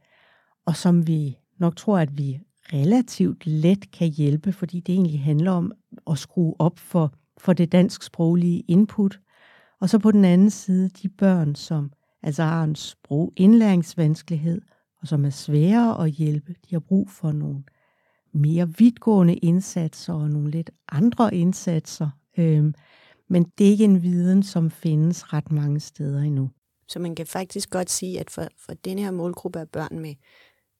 og 0.66 0.76
som 0.76 1.08
vi 1.08 1.38
nok 1.60 1.76
tror, 1.76 1.98
at 1.98 2.18
vi 2.18 2.40
relativt 2.74 3.48
let 3.48 3.92
kan 3.92 4.08
hjælpe, 4.08 4.52
fordi 4.52 4.80
det 4.80 4.94
egentlig 4.94 5.24
handler 5.24 5.52
om 5.52 5.72
at 6.12 6.18
skrue 6.18 6.56
op 6.60 6.80
for, 6.80 7.14
for 7.38 7.54
det 7.54 7.72
dansksproglige 7.72 8.60
input. 8.60 9.20
Og 9.80 9.90
så 9.90 10.00
på 10.00 10.12
den 10.12 10.26
anden 10.26 10.50
side 10.50 10.90
de 10.90 11.10
børn, 11.10 11.56
som 11.56 11.92
altså 12.24 12.44
har 12.44 12.64
en 12.64 12.76
sprogindlæringsvanskelighed, 12.76 14.62
og 15.02 15.08
som 15.08 15.26
er 15.26 15.30
sværere 15.30 16.04
at 16.04 16.12
hjælpe. 16.12 16.56
De 16.70 16.76
har 16.76 16.80
brug 16.80 17.10
for 17.10 17.32
nogle 17.32 17.64
mere 18.34 18.70
vidtgående 18.78 19.36
indsatser 19.36 20.14
og 20.14 20.30
nogle 20.30 20.52
lidt 20.52 20.70
andre 20.92 21.36
indsatser. 21.36 22.10
Øhm, 22.38 22.74
men 23.28 23.44
det 23.58 23.68
er 23.68 23.72
ikke 23.72 23.84
en 23.84 24.04
viden, 24.04 24.44
som 24.44 24.70
findes 24.70 25.34
ret 25.34 25.52
mange 25.52 25.80
steder 25.80 26.22
endnu. 26.22 26.50
Så 26.92 27.00
man 27.00 27.16
kan 27.16 27.28
faktisk 27.28 27.70
godt 27.70 27.90
sige, 27.90 28.20
at 28.20 28.30
for, 28.30 28.48
for 28.58 28.74
den 28.74 29.00
her 29.00 29.12
målgruppe 29.12 29.60
af 29.60 29.70
børn 29.70 30.00
med, 30.00 30.16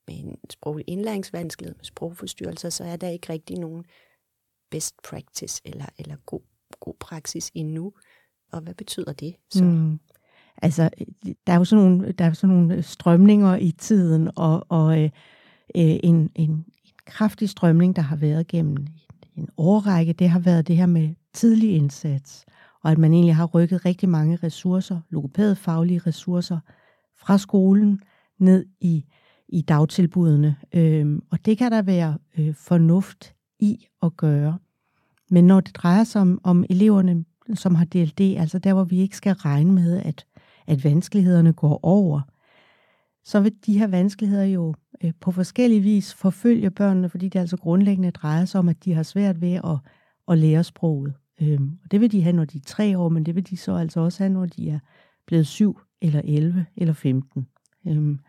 med 0.08 0.16
en 0.16 0.38
sproglig 0.50 0.86
indlæringsvanskelighed, 0.88 1.76
med 1.76 1.86
sprogforstyrrelser, 1.86 2.70
så 2.70 2.84
er 2.84 2.96
der 2.96 3.10
ikke 3.10 3.34
rigtig 3.34 3.60
nogen 3.60 3.86
best 4.72 4.96
practice 5.04 5.62
eller, 5.66 5.86
eller 5.98 6.16
god, 6.26 6.42
god 6.80 6.94
praksis 7.00 7.52
endnu. 7.54 7.94
Og 8.52 8.62
hvad 8.62 8.74
betyder 8.74 9.14
det 9.14 9.36
så? 9.50 9.64
Mm. 9.64 10.00
Altså, 10.62 10.90
der 11.48 11.54
er 11.54 11.58
jo 11.58 11.66
sådan 11.66 11.86
nogle, 11.86 12.12
der 12.12 12.26
er 12.26 12.34
sådan 12.34 12.56
nogle 12.56 12.84
strømninger 12.84 13.56
i 13.56 13.72
tiden, 13.72 14.30
og, 14.36 14.66
og 14.70 15.00
øh, 15.00 15.04
øh 15.04 15.12
en, 15.76 16.00
en, 16.04 16.32
en 16.36 16.66
kraftig 17.06 17.50
strømning, 17.50 17.96
der 17.96 18.02
har 18.02 18.16
været 18.16 18.48
gennem 18.48 18.88
en 19.36 19.50
årrække, 19.58 20.14
det 20.14 20.30
har 20.30 20.40
været 20.40 20.68
det 20.68 20.78
her 20.78 20.86
med 20.86 21.16
tidlig 21.34 21.76
indsats, 21.76 22.46
og 22.84 22.92
at 22.92 22.98
man 22.98 23.14
egentlig 23.14 23.36
har 23.36 23.46
rykket 23.46 23.86
rigtig 23.86 24.10
mange 24.10 24.36
ressourcer, 24.44 25.00
logopædfaglige 25.10 26.00
ressourcer, 26.00 26.60
fra 27.18 27.38
skolen 27.38 28.00
ned 28.40 28.66
i, 28.80 29.06
i 29.50 29.62
dagtilbudene. 29.62 30.56
Øhm, 30.74 31.24
og 31.32 31.46
det 31.46 31.58
kan 31.58 31.72
der 31.72 31.82
være 31.82 32.18
øh, 32.38 32.56
fornuft 32.56 33.34
i 33.60 33.88
at 34.04 34.18
gøre. 34.18 34.58
Men 35.30 35.48
når 35.48 35.60
det 35.60 35.76
drejer 35.76 36.04
sig 36.04 36.22
om, 36.22 36.42
om 36.44 36.66
eleverne, 36.70 37.26
som 37.54 37.76
har 37.76 37.86
DLD, 37.86 38.22
altså 38.38 38.60
der, 38.60 38.74
hvor 38.74 38.84
vi 38.84 39.00
ikke 39.00 39.18
skal 39.18 39.34
regne 39.34 39.72
med, 39.72 40.02
at, 40.06 40.26
at 40.68 40.84
vanskelighederne 40.84 41.54
går 41.54 41.80
over, 41.84 42.22
så 43.24 43.40
vil 43.40 43.54
de 43.66 43.80
her 43.80 43.88
vanskeligheder 43.88 44.46
jo 44.46 44.76
øh, 45.04 45.14
på 45.20 45.32
forskellige 45.32 45.82
vis 45.82 46.14
forfølge 46.14 46.72
børnene, 46.72 47.10
fordi 47.10 47.30
det 47.30 47.40
altså 47.40 47.58
grundlæggende 47.58 48.12
drejer 48.12 48.46
sig 48.46 48.60
om, 48.60 48.70
at 48.70 48.86
de 48.86 48.94
har 48.94 49.04
svært 49.04 49.42
ved 49.42 49.54
at, 49.54 49.78
at 50.28 50.38
lære 50.38 50.64
sproget. 50.64 51.14
Øhm, 51.42 51.80
og 51.84 51.92
det 51.92 52.02
vil 52.02 52.12
de 52.12 52.24
have, 52.24 52.36
når 52.36 52.46
de 52.46 52.58
er 52.58 52.62
tre 52.66 52.98
år, 52.98 53.10
men 53.10 53.26
det 53.26 53.36
vil 53.36 53.50
de 53.50 53.58
så 53.58 53.76
altså 53.76 54.00
også 54.00 54.24
have, 54.24 54.34
når 54.34 54.46
de 54.46 54.70
er 54.70 54.80
blevet 55.26 55.48
syv 55.48 55.80
eller 56.02 56.22
11 56.24 56.66
eller 56.76 56.94
15. 56.94 57.48
Øhm, 57.88 58.20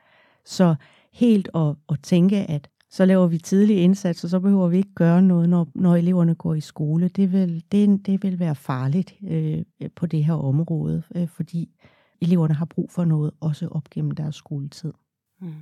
så 0.44 0.74
helt 1.12 1.48
at, 1.54 1.74
at 1.88 1.98
tænke, 2.02 2.36
at 2.36 2.68
så 2.90 3.04
laver 3.04 3.26
vi 3.26 3.38
tidlig 3.38 3.76
indsats, 3.76 4.30
så 4.30 4.40
behøver 4.40 4.68
vi 4.68 4.76
ikke 4.76 4.94
gøre 4.94 5.22
noget, 5.22 5.48
når, 5.48 5.68
når 5.74 5.96
eleverne 5.96 6.34
går 6.34 6.54
i 6.54 6.60
skole. 6.60 7.08
Det 7.08 7.32
vil, 7.32 7.64
det, 7.72 8.06
det 8.06 8.22
vil 8.22 8.38
være 8.38 8.54
farligt 8.54 9.14
øh, 9.28 9.64
på 9.96 10.06
det 10.06 10.24
her 10.24 10.34
område, 10.34 11.02
øh, 11.16 11.28
fordi 11.28 11.70
eleverne 12.20 12.54
har 12.54 12.64
brug 12.64 12.90
for 12.90 13.04
noget, 13.04 13.30
også 13.40 13.68
op 13.68 13.90
gennem 13.90 14.10
deres 14.10 14.34
skoletid. 14.36 14.92
Mm. 15.40 15.52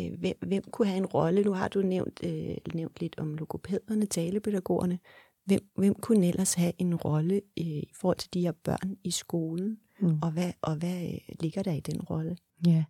Øh, 0.00 0.18
hvem, 0.18 0.34
hvem 0.46 0.62
kunne 0.70 0.88
have 0.88 0.98
en 0.98 1.06
rolle? 1.06 1.42
Nu 1.42 1.52
har 1.52 1.68
du 1.68 1.82
nævnt, 1.82 2.20
øh, 2.24 2.56
nævnt 2.74 3.00
lidt 3.00 3.18
om 3.18 3.34
logopæderne, 3.34 4.06
talepædagogerne. 4.06 4.98
Hvem, 5.44 5.60
hvem 5.76 5.94
kunne 5.94 6.26
ellers 6.26 6.54
have 6.54 6.72
en 6.78 6.94
rolle 6.94 7.34
øh, 7.34 7.66
i 7.66 7.90
forhold 7.94 8.16
til 8.16 8.34
de 8.34 8.40
her 8.40 8.52
børn 8.52 8.96
i 9.04 9.10
skolen? 9.10 9.78
Mm. 10.00 10.18
Og, 10.22 10.30
hvad, 10.30 10.52
og 10.62 10.76
hvad 10.76 11.02
øh, 11.02 11.18
ligger 11.40 11.62
der 11.62 11.72
i 11.72 11.80
den 11.80 12.00
rolle? 12.00 12.36
Ja, 12.66 12.84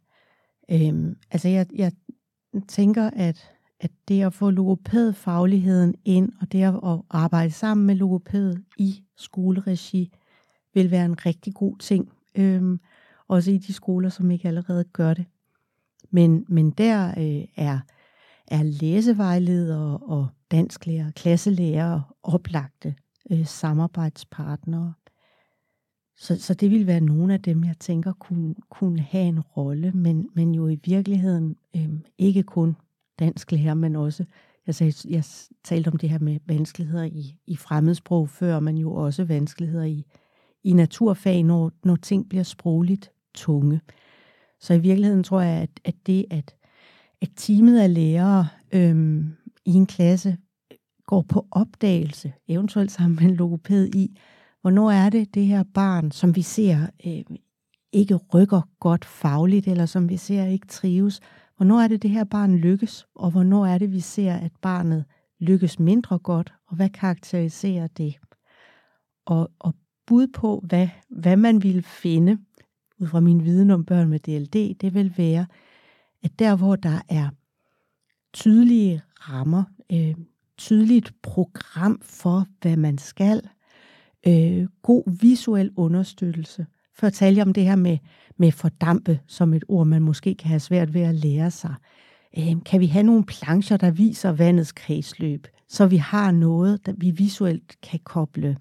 øhm, 0.70 1.16
altså 1.30 1.48
jeg, 1.48 1.66
jeg 1.74 1.92
tænker, 2.68 3.10
at, 3.10 3.50
at 3.80 3.90
det 4.08 4.22
at 4.22 4.34
få 4.34 4.50
logopædfagligheden 4.50 5.94
ind, 6.04 6.32
og 6.40 6.52
det 6.52 6.62
at 6.62 7.00
arbejde 7.10 7.50
sammen 7.50 7.86
med 7.86 7.94
logopæd 7.94 8.54
i 8.78 9.02
skoleregi, 9.16 10.12
vil 10.74 10.90
være 10.90 11.04
en 11.04 11.26
rigtig 11.26 11.54
god 11.54 11.78
ting. 11.78 12.12
Øhm, 12.34 12.80
også 13.28 13.50
i 13.50 13.58
de 13.58 13.72
skoler, 13.72 14.08
som 14.08 14.30
ikke 14.30 14.48
allerede 14.48 14.84
gør 14.84 15.14
det. 15.14 15.24
Men, 16.10 16.46
men 16.48 16.70
der 16.70 17.08
øh, 17.08 17.44
er, 17.56 17.78
er 18.50 18.62
læsevejledere 18.62 19.98
og 19.98 20.28
dansklærer, 20.50 21.10
klasselærer 21.10 22.16
oplagte 22.22 22.94
øh, 23.30 23.46
samarbejdspartnere. 23.46 24.92
Så, 26.16 26.40
så 26.40 26.54
det 26.54 26.70
vil 26.70 26.86
være 26.86 27.00
nogle 27.00 27.34
af 27.34 27.42
dem, 27.42 27.64
jeg 27.64 27.76
tænker 27.80 28.12
kunne, 28.12 28.54
kunne 28.70 29.00
have 29.00 29.24
en 29.24 29.40
rolle, 29.40 29.92
men, 29.92 30.28
men 30.34 30.54
jo 30.54 30.68
i 30.68 30.78
virkeligheden 30.84 31.56
øh, 31.76 31.90
ikke 32.18 32.42
kun 32.42 32.76
dansk 33.18 33.52
lærer, 33.52 33.74
men 33.74 33.96
også, 33.96 34.24
jeg, 34.66 34.74
sagde, 34.74 34.92
jeg 35.08 35.24
talte 35.64 35.88
om 35.88 35.96
det 35.96 36.10
her 36.10 36.18
med 36.18 36.38
vanskeligheder 36.46 37.04
i, 37.04 37.36
i 37.46 37.56
fremmedsprog 37.56 38.28
før, 38.28 38.60
men 38.60 38.78
jo 38.78 38.94
også 38.94 39.24
vanskeligheder 39.24 39.84
i, 39.84 40.04
i 40.64 40.72
naturfag, 40.72 41.42
når, 41.42 41.72
når 41.84 41.96
ting 41.96 42.28
bliver 42.28 42.44
sprogligt 42.44 43.12
tunge. 43.34 43.80
Så 44.60 44.74
i 44.74 44.78
virkeligheden 44.78 45.24
tror 45.24 45.40
jeg, 45.40 45.62
at, 45.62 45.80
at 45.84 45.94
det, 46.06 46.24
at, 46.30 46.54
at 47.22 47.28
teamet 47.36 47.80
af 47.80 47.94
lærere 47.94 48.48
øhm, 48.72 49.32
i 49.64 49.72
en 49.72 49.86
klasse 49.86 50.36
går 51.06 51.22
på 51.22 51.46
opdagelse, 51.50 52.32
eventuelt 52.48 52.92
sammen 52.92 53.18
med 53.20 53.30
en 53.30 53.36
logoped 53.36 53.94
i, 53.94 54.16
Hvornår 54.60 54.90
er 54.90 55.10
det, 55.10 55.34
det 55.34 55.46
her 55.46 55.62
barn, 55.74 56.10
som 56.10 56.36
vi 56.36 56.42
ser 56.42 56.86
øh, 57.06 57.36
ikke 57.92 58.14
rykker 58.14 58.60
godt 58.80 59.04
fagligt, 59.04 59.68
eller 59.68 59.86
som 59.86 60.08
vi 60.08 60.16
ser 60.16 60.44
ikke 60.44 60.66
trives, 60.66 61.20
hvornår 61.56 61.80
er 61.80 61.88
det, 61.88 62.02
det 62.02 62.10
her 62.10 62.24
barn 62.24 62.54
lykkes, 62.54 63.06
og 63.14 63.30
hvornår 63.30 63.66
er 63.66 63.78
det, 63.78 63.92
vi 63.92 64.00
ser, 64.00 64.34
at 64.34 64.52
barnet 64.62 65.04
lykkes 65.40 65.78
mindre 65.78 66.18
godt, 66.18 66.52
og 66.66 66.76
hvad 66.76 66.88
karakteriserer 66.88 67.86
det? 67.86 68.18
Og, 69.26 69.50
og 69.58 69.74
bud 70.06 70.26
på, 70.26 70.64
hvad, 70.68 70.88
hvad 71.08 71.36
man 71.36 71.62
ville 71.62 71.82
finde, 71.82 72.38
ud 72.98 73.06
fra 73.06 73.20
min 73.20 73.44
viden 73.44 73.70
om 73.70 73.84
børn 73.84 74.08
med 74.08 74.18
DLD, 74.18 74.74
det 74.74 74.94
vil 74.94 75.14
være, 75.16 75.46
at 76.22 76.38
der, 76.38 76.56
hvor 76.56 76.76
der 76.76 77.00
er 77.08 77.28
tydelige 78.32 79.02
rammer, 79.16 79.64
øh, 79.92 80.14
tydeligt 80.58 81.12
program 81.22 82.00
for, 82.02 82.46
hvad 82.62 82.76
man 82.76 82.98
skal, 82.98 83.42
øh, 84.26 84.66
god 84.82 85.20
visuel 85.20 85.70
understøttelse. 85.76 86.66
Før 86.94 87.10
talte 87.10 87.38
jeg 87.38 87.46
om 87.46 87.52
det 87.52 87.64
her 87.64 87.76
med, 87.76 87.98
med 88.36 88.52
fordampe, 88.52 89.20
som 89.26 89.54
et 89.54 89.64
ord, 89.68 89.86
man 89.86 90.02
måske 90.02 90.34
kan 90.34 90.48
have 90.48 90.60
svært 90.60 90.94
ved 90.94 91.00
at 91.00 91.14
lære 91.14 91.50
sig. 91.50 91.74
Øh, 92.38 92.64
kan 92.64 92.80
vi 92.80 92.86
have 92.86 93.02
nogle 93.02 93.24
plancher, 93.24 93.76
der 93.76 93.90
viser 93.90 94.32
vandets 94.32 94.72
kredsløb, 94.72 95.46
så 95.68 95.86
vi 95.86 95.96
har 95.96 96.30
noget, 96.30 96.86
der 96.86 96.92
vi 96.96 97.10
visuelt 97.10 97.80
kan 97.82 98.00
koble 98.04 98.56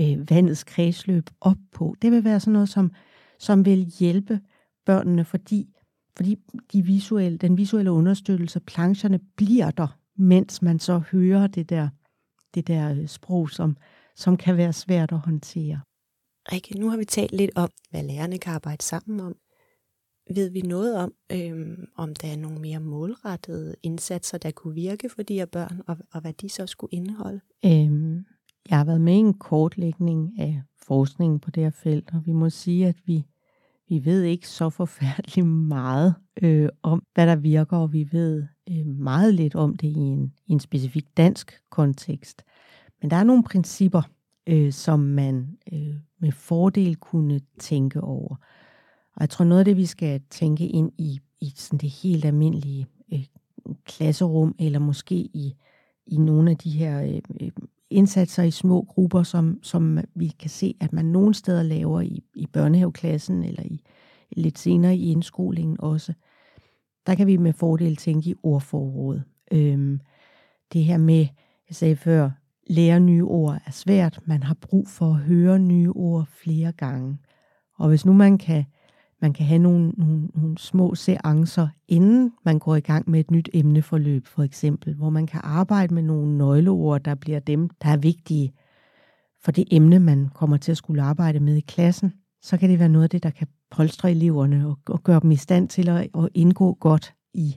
øh, 0.00 0.30
vandets 0.30 0.64
kredsløb 0.64 1.30
op 1.40 1.56
på? 1.72 1.96
Det 2.02 2.12
vil 2.12 2.24
være 2.24 2.40
sådan 2.40 2.52
noget, 2.52 2.68
som, 2.68 2.92
som 3.38 3.64
vil 3.64 3.92
hjælpe 3.98 4.40
børnene, 4.86 5.24
fordi, 5.24 5.73
fordi 6.16 6.36
de 6.72 6.82
visuelle, 6.82 7.38
den 7.38 7.56
visuelle 7.56 7.92
understøttelse, 7.92 8.60
plancherne 8.60 9.18
bliver 9.36 9.70
der, 9.70 9.98
mens 10.16 10.62
man 10.62 10.78
så 10.78 10.98
hører 10.98 11.46
det 11.46 11.70
der, 11.70 11.88
det 12.54 12.66
der 12.66 13.06
sprog, 13.06 13.50
som, 13.50 13.76
som 14.16 14.36
kan 14.36 14.56
være 14.56 14.72
svært 14.72 15.12
at 15.12 15.18
håndtere. 15.18 15.80
Rikke, 16.52 16.78
nu 16.78 16.88
har 16.90 16.96
vi 16.96 17.04
talt 17.04 17.32
lidt 17.32 17.50
om, 17.56 17.70
hvad 17.90 18.02
lærerne 18.02 18.38
kan 18.38 18.52
arbejde 18.52 18.82
sammen 18.82 19.20
om. 19.20 19.36
Ved 20.34 20.50
vi 20.50 20.60
noget 20.60 20.96
om, 20.96 21.12
øhm, 21.32 21.84
om 21.96 22.14
der 22.14 22.28
er 22.28 22.36
nogle 22.36 22.58
mere 22.58 22.80
målrettede 22.80 23.74
indsatser, 23.82 24.38
der 24.38 24.50
kunne 24.50 24.74
virke 24.74 25.08
for 25.08 25.22
de 25.22 25.34
her 25.34 25.46
børn, 25.46 25.80
og, 25.86 25.96
og 26.12 26.20
hvad 26.20 26.32
de 26.32 26.48
så 26.48 26.66
skulle 26.66 26.94
indeholde? 26.94 27.40
Øhm, 27.64 28.24
jeg 28.70 28.78
har 28.78 28.84
været 28.84 29.00
med 29.00 29.12
i 29.12 29.16
en 29.16 29.34
kortlægning 29.34 30.40
af 30.40 30.62
forskningen 30.86 31.40
på 31.40 31.50
det 31.50 31.62
her 31.62 31.70
felt, 31.70 32.10
og 32.14 32.26
vi 32.26 32.32
må 32.32 32.50
sige, 32.50 32.86
at 32.86 32.96
vi, 33.06 33.26
vi 33.88 34.04
ved 34.04 34.22
ikke 34.22 34.48
så 34.48 34.70
forfærdeligt 34.70 35.46
meget 35.46 36.14
øh, 36.42 36.68
om, 36.82 37.02
hvad 37.14 37.26
der 37.26 37.36
virker, 37.36 37.76
og 37.76 37.92
vi 37.92 38.08
ved 38.12 38.46
øh, 38.70 38.86
meget 38.86 39.34
lidt 39.34 39.54
om 39.54 39.76
det 39.76 39.88
i 39.88 39.98
en, 39.98 40.32
i 40.46 40.52
en 40.52 40.60
specifik 40.60 41.16
dansk 41.16 41.60
kontekst. 41.70 42.44
Men 43.02 43.10
der 43.10 43.16
er 43.16 43.24
nogle 43.24 43.42
principper, 43.42 44.02
øh, 44.46 44.72
som 44.72 45.00
man 45.00 45.58
øh, 45.72 45.94
med 46.20 46.32
fordel 46.32 46.96
kunne 46.96 47.40
tænke 47.58 48.00
over. 48.00 48.36
Og 49.14 49.20
jeg 49.20 49.30
tror 49.30 49.44
noget 49.44 49.58
af 49.58 49.64
det, 49.64 49.76
vi 49.76 49.86
skal 49.86 50.20
tænke 50.30 50.66
ind 50.66 50.92
i, 50.98 51.20
i 51.40 51.52
sådan 51.56 51.78
det 51.78 51.90
helt 51.90 52.24
almindelige 52.24 52.86
øh, 53.12 53.24
klasserum, 53.84 54.54
eller 54.58 54.78
måske 54.78 55.14
i, 55.14 55.54
i 56.06 56.16
nogle 56.16 56.50
af 56.50 56.56
de 56.56 56.70
her 56.70 57.02
øh, 57.02 57.20
øh 57.40 57.50
indsatser 57.90 58.42
i 58.42 58.50
små 58.50 58.82
grupper, 58.82 59.22
som, 59.22 59.58
som 59.62 59.98
vi 60.14 60.28
kan 60.28 60.50
se, 60.50 60.74
at 60.80 60.92
man 60.92 61.04
nogle 61.04 61.34
steder 61.34 61.62
laver 61.62 62.00
i, 62.00 62.22
i 62.34 62.46
børnehaveklassen, 62.46 63.44
eller 63.44 63.62
i 63.62 63.80
lidt 64.36 64.58
senere 64.58 64.96
i 64.96 65.10
indskolingen 65.10 65.76
også. 65.80 66.12
Der 67.06 67.14
kan 67.14 67.26
vi 67.26 67.36
med 67.36 67.52
fordel 67.52 67.96
tænke 67.96 68.30
i 68.30 68.34
ordforråd. 68.42 69.20
Øhm, 69.52 70.00
det 70.72 70.84
her 70.84 70.98
med, 70.98 71.26
jeg 71.68 71.76
sagde 71.76 71.96
før, 71.96 72.30
Lære 72.66 73.00
nye 73.00 73.24
ord 73.24 73.58
er 73.66 73.70
svært. 73.70 74.20
Man 74.24 74.42
har 74.42 74.54
brug 74.54 74.88
for 74.88 75.06
at 75.06 75.20
høre 75.20 75.58
nye 75.58 75.90
ord 75.90 76.26
flere 76.28 76.72
gange. 76.72 77.18
Og 77.78 77.88
hvis 77.88 78.06
nu 78.06 78.12
man 78.12 78.38
kan, 78.38 78.64
man 79.24 79.32
kan 79.32 79.46
have 79.46 79.58
nogle, 79.58 79.88
nogle, 79.88 80.28
nogle 80.34 80.58
små 80.58 80.94
seancer, 80.94 81.68
inden 81.88 82.32
man 82.44 82.58
går 82.58 82.76
i 82.76 82.80
gang 82.80 83.10
med 83.10 83.20
et 83.20 83.30
nyt 83.30 83.48
emneforløb, 83.54 84.26
for 84.26 84.42
eksempel, 84.42 84.94
hvor 84.94 85.10
man 85.10 85.26
kan 85.26 85.40
arbejde 85.44 85.94
med 85.94 86.02
nogle 86.02 86.38
nøgleord, 86.38 87.00
der 87.00 87.14
bliver 87.14 87.38
dem, 87.38 87.70
der 87.82 87.88
er 87.88 87.96
vigtige 87.96 88.52
for 89.44 89.52
det 89.52 89.64
emne, 89.70 90.00
man 90.00 90.28
kommer 90.34 90.56
til 90.56 90.70
at 90.70 90.76
skulle 90.76 91.02
arbejde 91.02 91.40
med 91.40 91.56
i 91.56 91.60
klassen, 91.60 92.12
så 92.42 92.56
kan 92.56 92.70
det 92.70 92.78
være 92.78 92.88
noget 92.88 93.02
af 93.02 93.10
det, 93.10 93.22
der 93.22 93.30
kan 93.30 93.46
polstre 93.70 94.10
eleverne 94.10 94.66
og, 94.66 94.78
og 94.86 95.02
gøre 95.02 95.20
dem 95.20 95.30
i 95.30 95.36
stand 95.36 95.68
til 95.68 95.88
at, 95.88 96.00
at 96.00 96.28
indgå 96.34 96.74
godt 96.74 97.14
i, 97.34 97.56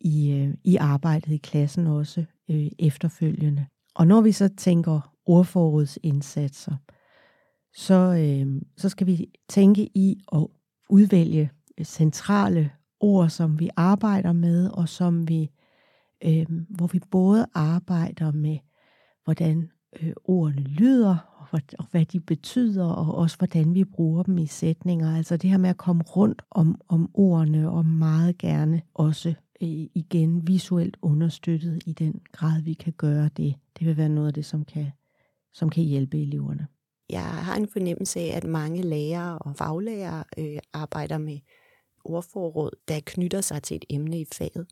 i, 0.00 0.32
øh, 0.32 0.54
i 0.64 0.76
arbejdet 0.76 1.32
i 1.32 1.36
klassen 1.36 1.86
også 1.86 2.24
øh, 2.50 2.66
efterfølgende. 2.78 3.66
Og 3.94 4.06
når 4.06 4.20
vi 4.20 4.32
så 4.32 4.48
tænker 4.48 5.12
ordforrådsindsatser, 5.26 6.76
så, 7.74 7.94
øh, 7.94 8.62
så 8.76 8.88
skal 8.88 9.06
vi 9.06 9.26
tænke 9.48 9.90
i 9.94 10.24
at 10.32 10.46
udvælge 10.88 11.50
øh, 11.78 11.84
centrale 11.84 12.70
ord, 13.00 13.28
som 13.28 13.60
vi 13.60 13.70
arbejder 13.76 14.32
med, 14.32 14.68
og 14.68 14.88
som 14.88 15.28
vi, 15.28 15.50
øh, 16.24 16.46
hvor 16.68 16.86
vi 16.86 17.00
både 17.10 17.46
arbejder 17.54 18.32
med, 18.32 18.58
hvordan 19.24 19.70
øh, 20.02 20.12
ordene 20.24 20.60
lyder, 20.60 21.16
og 21.38 21.46
hvad, 21.50 21.60
og 21.78 21.84
hvad 21.90 22.04
de 22.04 22.20
betyder, 22.20 22.84
og 22.84 23.14
også 23.14 23.38
hvordan 23.38 23.74
vi 23.74 23.84
bruger 23.84 24.22
dem 24.22 24.38
i 24.38 24.46
sætninger. 24.46 25.16
Altså 25.16 25.36
det 25.36 25.50
her 25.50 25.58
med 25.58 25.70
at 25.70 25.76
komme 25.76 26.02
rundt 26.02 26.42
om, 26.50 26.80
om 26.88 27.10
ordene, 27.14 27.70
og 27.70 27.86
meget 27.86 28.38
gerne 28.38 28.82
også 28.94 29.28
øh, 29.62 29.68
igen 29.94 30.46
visuelt 30.46 30.96
understøttet 31.02 31.82
i 31.86 31.92
den 31.92 32.20
grad, 32.32 32.62
vi 32.62 32.72
kan 32.72 32.92
gøre 32.92 33.30
det. 33.36 33.54
Det 33.78 33.86
vil 33.86 33.96
være 33.96 34.08
noget 34.08 34.28
af 34.28 34.34
det, 34.34 34.44
som 34.44 34.64
kan, 34.64 34.86
som 35.52 35.70
kan 35.70 35.84
hjælpe 35.84 36.22
eleverne. 36.22 36.66
Jeg 37.12 37.22
har 37.22 37.56
en 37.56 37.68
fornemmelse 37.68 38.20
af, 38.20 38.36
at 38.36 38.44
mange 38.44 38.82
lærere 38.82 39.38
og 39.38 39.56
faglærere 39.56 40.24
øh, 40.38 40.58
arbejder 40.72 41.18
med 41.18 41.38
ordforråd, 42.04 42.70
der 42.88 43.00
knytter 43.06 43.40
sig 43.40 43.62
til 43.62 43.76
et 43.76 43.84
emne 43.90 44.20
i 44.20 44.24
faget. 44.24 44.66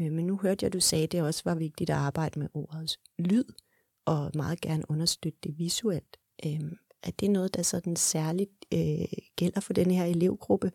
Øh, 0.00 0.12
men 0.12 0.26
nu 0.26 0.36
hørte 0.36 0.64
jeg, 0.64 0.66
at 0.66 0.72
du 0.72 0.80
sagde, 0.80 1.04
at 1.04 1.12
det 1.12 1.22
også 1.22 1.42
var 1.44 1.54
vigtigt 1.54 1.90
at 1.90 1.96
arbejde 1.96 2.38
med 2.38 2.48
ordets 2.54 3.00
lyd, 3.18 3.44
og 4.04 4.30
meget 4.34 4.60
gerne 4.60 4.90
understøtte 4.90 5.38
det 5.44 5.58
visuelt. 5.58 6.16
Øh, 6.46 6.60
er 7.02 7.10
det 7.20 7.30
noget, 7.30 7.56
der 7.56 7.62
sådan 7.62 7.96
særligt 7.96 8.66
øh, 8.74 9.18
gælder 9.36 9.60
for 9.60 9.72
den 9.72 9.90
her 9.90 10.04
elevgruppe? 10.04 10.72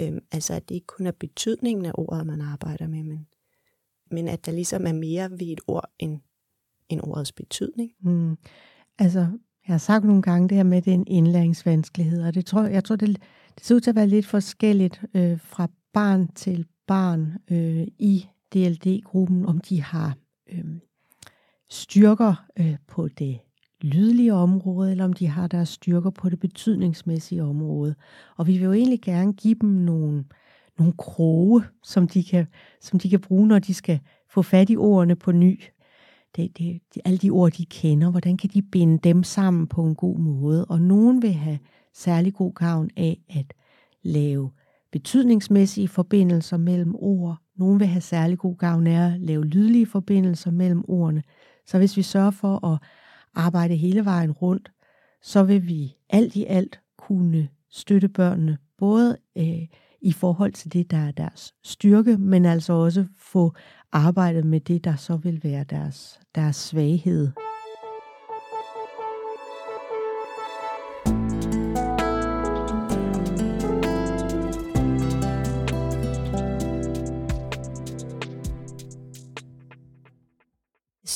Øh, 0.00 0.12
altså 0.32 0.54
at 0.54 0.68
det 0.68 0.74
ikke 0.74 0.86
kun 0.86 1.06
er 1.06 1.12
betydningen 1.12 1.86
af 1.86 1.92
ordet, 1.94 2.26
man 2.26 2.40
arbejder 2.40 2.86
med, 2.86 3.02
men, 3.02 3.26
men 4.10 4.28
at 4.28 4.46
der 4.46 4.52
ligesom 4.52 4.86
er 4.86 4.92
mere 4.92 5.30
ved 5.30 5.46
et 5.46 5.60
ord 5.66 5.90
end, 5.98 6.20
end 6.88 7.00
ordets 7.04 7.32
betydning? 7.32 7.92
Mm. 8.00 8.36
Altså, 8.98 9.38
jeg 9.68 9.72
har 9.72 9.78
sagt 9.78 10.04
nogle 10.04 10.22
gange 10.22 10.48
det 10.48 10.56
her 10.56 10.64
med, 10.64 10.78
at 10.78 10.84
det 10.84 10.90
er 10.90 10.94
en 10.94 11.06
indlæringsvanskelighed, 11.06 12.22
og 12.22 12.34
det 12.34 12.46
tror, 12.46 12.62
jeg 12.62 12.84
tror, 12.84 12.96
det, 12.96 13.08
det 13.54 13.64
ser 13.64 13.74
ud 13.74 13.80
til 13.80 13.90
at 13.90 13.96
være 13.96 14.06
lidt 14.06 14.26
forskelligt 14.26 15.02
øh, 15.14 15.40
fra 15.40 15.68
barn 15.92 16.28
til 16.28 16.66
barn 16.86 17.32
øh, 17.50 17.86
i 17.98 18.26
DLD-gruppen, 18.54 19.46
om 19.46 19.60
de 19.60 19.82
har 19.82 20.16
øh, 20.52 20.64
styrker 21.70 22.44
øh, 22.58 22.76
på 22.88 23.08
det 23.08 23.38
lydlige 23.80 24.34
område, 24.34 24.90
eller 24.90 25.04
om 25.04 25.12
de 25.12 25.26
har 25.26 25.46
deres 25.46 25.68
styrker 25.68 26.10
på 26.10 26.28
det 26.28 26.40
betydningsmæssige 26.40 27.44
område. 27.44 27.94
Og 28.36 28.46
vi 28.46 28.52
vil 28.52 28.62
jo 28.62 28.72
egentlig 28.72 29.00
gerne 29.00 29.32
give 29.32 29.56
dem 29.60 29.68
nogle, 29.68 30.24
nogle 30.78 30.94
kroge, 30.98 31.62
som 31.82 32.08
de, 32.08 32.24
kan, 32.24 32.46
som 32.80 32.98
de 32.98 33.10
kan 33.10 33.20
bruge, 33.20 33.48
når 33.48 33.58
de 33.58 33.74
skal 33.74 34.00
få 34.30 34.42
fat 34.42 34.70
i 34.70 34.76
ordene 34.76 35.16
på 35.16 35.32
ny. 35.32 35.60
Det, 36.36 36.58
det, 36.58 36.80
de, 36.94 37.00
alle 37.04 37.18
de 37.18 37.30
ord, 37.30 37.52
de 37.52 37.66
kender, 37.66 38.10
hvordan 38.10 38.36
kan 38.36 38.50
de 38.54 38.62
binde 38.62 38.98
dem 38.98 39.22
sammen 39.22 39.66
på 39.66 39.84
en 39.84 39.94
god 39.94 40.18
måde? 40.18 40.64
Og 40.64 40.80
nogen 40.80 41.22
vil 41.22 41.32
have 41.32 41.58
særlig 41.94 42.34
god 42.34 42.54
gavn 42.54 42.90
af 42.96 43.20
at 43.28 43.54
lave 44.02 44.50
betydningsmæssige 44.92 45.88
forbindelser 45.88 46.56
mellem 46.56 46.94
ord. 46.98 47.36
Nogen 47.56 47.80
vil 47.80 47.88
have 47.88 48.00
særlig 48.00 48.38
god 48.38 48.56
gavn 48.56 48.86
af 48.86 49.14
at 49.14 49.20
lave 49.20 49.44
lydlige 49.44 49.86
forbindelser 49.86 50.50
mellem 50.50 50.84
ordene. 50.88 51.22
Så 51.66 51.78
hvis 51.78 51.96
vi 51.96 52.02
sørger 52.02 52.30
for 52.30 52.66
at 52.66 52.78
arbejde 53.34 53.76
hele 53.76 54.04
vejen 54.04 54.32
rundt, 54.32 54.72
så 55.22 55.42
vil 55.42 55.66
vi 55.66 55.96
alt 56.10 56.36
i 56.36 56.44
alt 56.44 56.80
kunne 56.98 57.48
støtte 57.70 58.08
børnene, 58.08 58.58
både 58.78 59.16
øh, 59.38 59.66
i 60.00 60.12
forhold 60.12 60.52
til 60.52 60.72
det, 60.72 60.90
der 60.90 60.96
er 60.96 61.10
deres 61.10 61.54
styrke, 61.64 62.16
men 62.16 62.44
altså 62.44 62.72
også 62.72 63.06
få 63.18 63.54
arbejdet 63.92 64.44
med 64.44 64.60
det, 64.60 64.84
der 64.84 64.96
så 64.96 65.16
vil 65.16 65.40
være 65.44 65.64
deres, 65.64 66.20
deres 66.34 66.56
svaghed. 66.56 67.32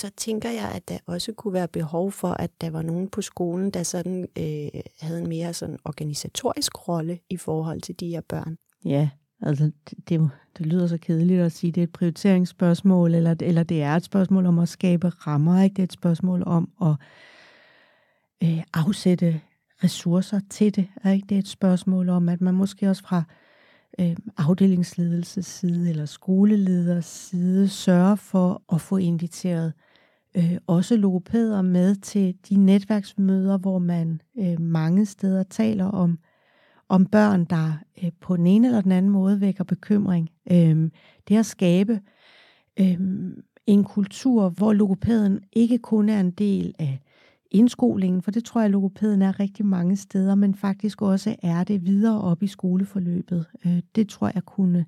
så 0.01 0.11
tænker 0.17 0.51
jeg, 0.51 0.73
at 0.75 0.89
der 0.89 0.99
også 1.07 1.33
kunne 1.33 1.53
være 1.53 1.69
behov 1.69 2.13
for, 2.13 2.29
at 2.29 2.51
der 2.61 2.71
var 2.71 2.83
nogen 2.83 3.09
på 3.09 3.23
skolen, 3.23 3.71
der 3.71 3.83
sådan 3.83 4.29
øh, 4.39 4.83
havde 5.01 5.21
en 5.21 5.29
mere 5.29 5.55
sådan 5.55 5.79
organisatorisk 5.85 6.89
rolle 6.89 7.19
i 7.31 7.37
forhold 7.37 7.81
til 7.81 8.01
de 8.01 8.09
her 8.09 8.21
børn. 8.29 8.57
Ja, 8.85 9.11
altså 9.43 9.71
det, 9.91 10.09
det, 10.09 10.31
det 10.59 10.67
lyder 10.67 10.87
så 10.87 10.99
kedeligt 10.99 11.41
at 11.41 11.53
sige, 11.53 11.73
det 11.73 11.81
er 11.81 11.85
et 11.85 11.93
prioriteringsspørgsmål, 11.93 13.15
eller, 13.15 13.35
eller 13.41 13.63
det 13.63 13.83
er 13.83 13.97
et 13.97 14.05
spørgsmål 14.05 14.47
om 14.47 14.59
at 14.59 14.69
skabe 14.69 15.09
rammer, 15.09 15.63
ikke? 15.63 15.75
Det 15.75 15.83
er 15.83 15.87
et 15.87 15.93
spørgsmål 15.93 16.43
om 16.47 16.71
at 16.83 16.95
øh, 18.43 18.63
afsætte 18.75 19.41
ressourcer 19.85 20.41
til 20.51 20.77
det, 20.77 20.89
ikke? 21.13 21.27
Det 21.29 21.35
er 21.35 21.39
et 21.39 21.49
spørgsmål 21.49 22.09
om, 22.09 22.29
at 22.29 22.41
man 22.41 22.55
måske 22.55 22.91
også 22.91 23.03
fra 23.03 23.23
øh, 24.01 24.17
afdelingsledelses 24.37 25.47
side 25.47 25.91
eller 25.91 26.07
skoleleders 26.07 27.07
side 27.07 27.69
sørger 27.69 28.15
for 28.15 28.63
at 28.73 28.81
få 28.81 28.97
inviteret 28.97 29.73
øh, 30.37 30.57
også 30.67 30.97
logopæder 30.97 31.63
med 31.63 31.97
til 31.97 32.35
de 32.49 32.57
netværksmøder, 32.57 33.59
hvor 33.59 33.79
man 33.79 34.21
øh, 34.39 34.61
mange 34.61 35.07
steder 35.07 35.43
taler 35.43 35.85
om, 35.85 36.19
om 36.91 37.07
børn, 37.07 37.45
der 37.45 37.73
øh, 38.05 38.11
på 38.21 38.37
den 38.37 38.47
ene 38.47 38.67
eller 38.67 38.81
den 38.81 38.93
anden 38.93 39.13
måde 39.13 39.41
vækker 39.41 39.65
bekymring. 39.65 40.31
Øh, 40.53 40.91
det 41.29 41.37
at 41.37 41.47
skabe 41.47 42.01
øh, 42.81 42.99
en 43.67 43.85
kultur, 43.85 44.49
hvor 44.49 44.73
logopæden 44.73 45.41
ikke 45.53 45.79
kun 45.79 46.09
er 46.09 46.21
en 46.21 46.31
del 46.31 46.75
af 46.79 47.01
indskolingen, 47.51 48.23
for 48.23 48.31
det 48.31 48.45
tror 48.45 48.61
jeg, 48.61 48.65
at 48.65 48.71
logopæden 48.71 49.23
er 49.23 49.41
rigtig 49.41 49.67
mange 49.67 49.97
steder, 49.97 50.35
men 50.35 50.55
faktisk 50.55 51.03
også 51.03 51.37
er 51.43 51.65
det 51.65 51.87
videre 51.87 52.21
op 52.21 52.43
i 52.43 52.47
skoleforløbet. 52.47 53.47
Øh, 53.67 53.83
det 53.95 54.09
tror 54.09 54.31
jeg 54.35 54.45
kunne 54.45 54.87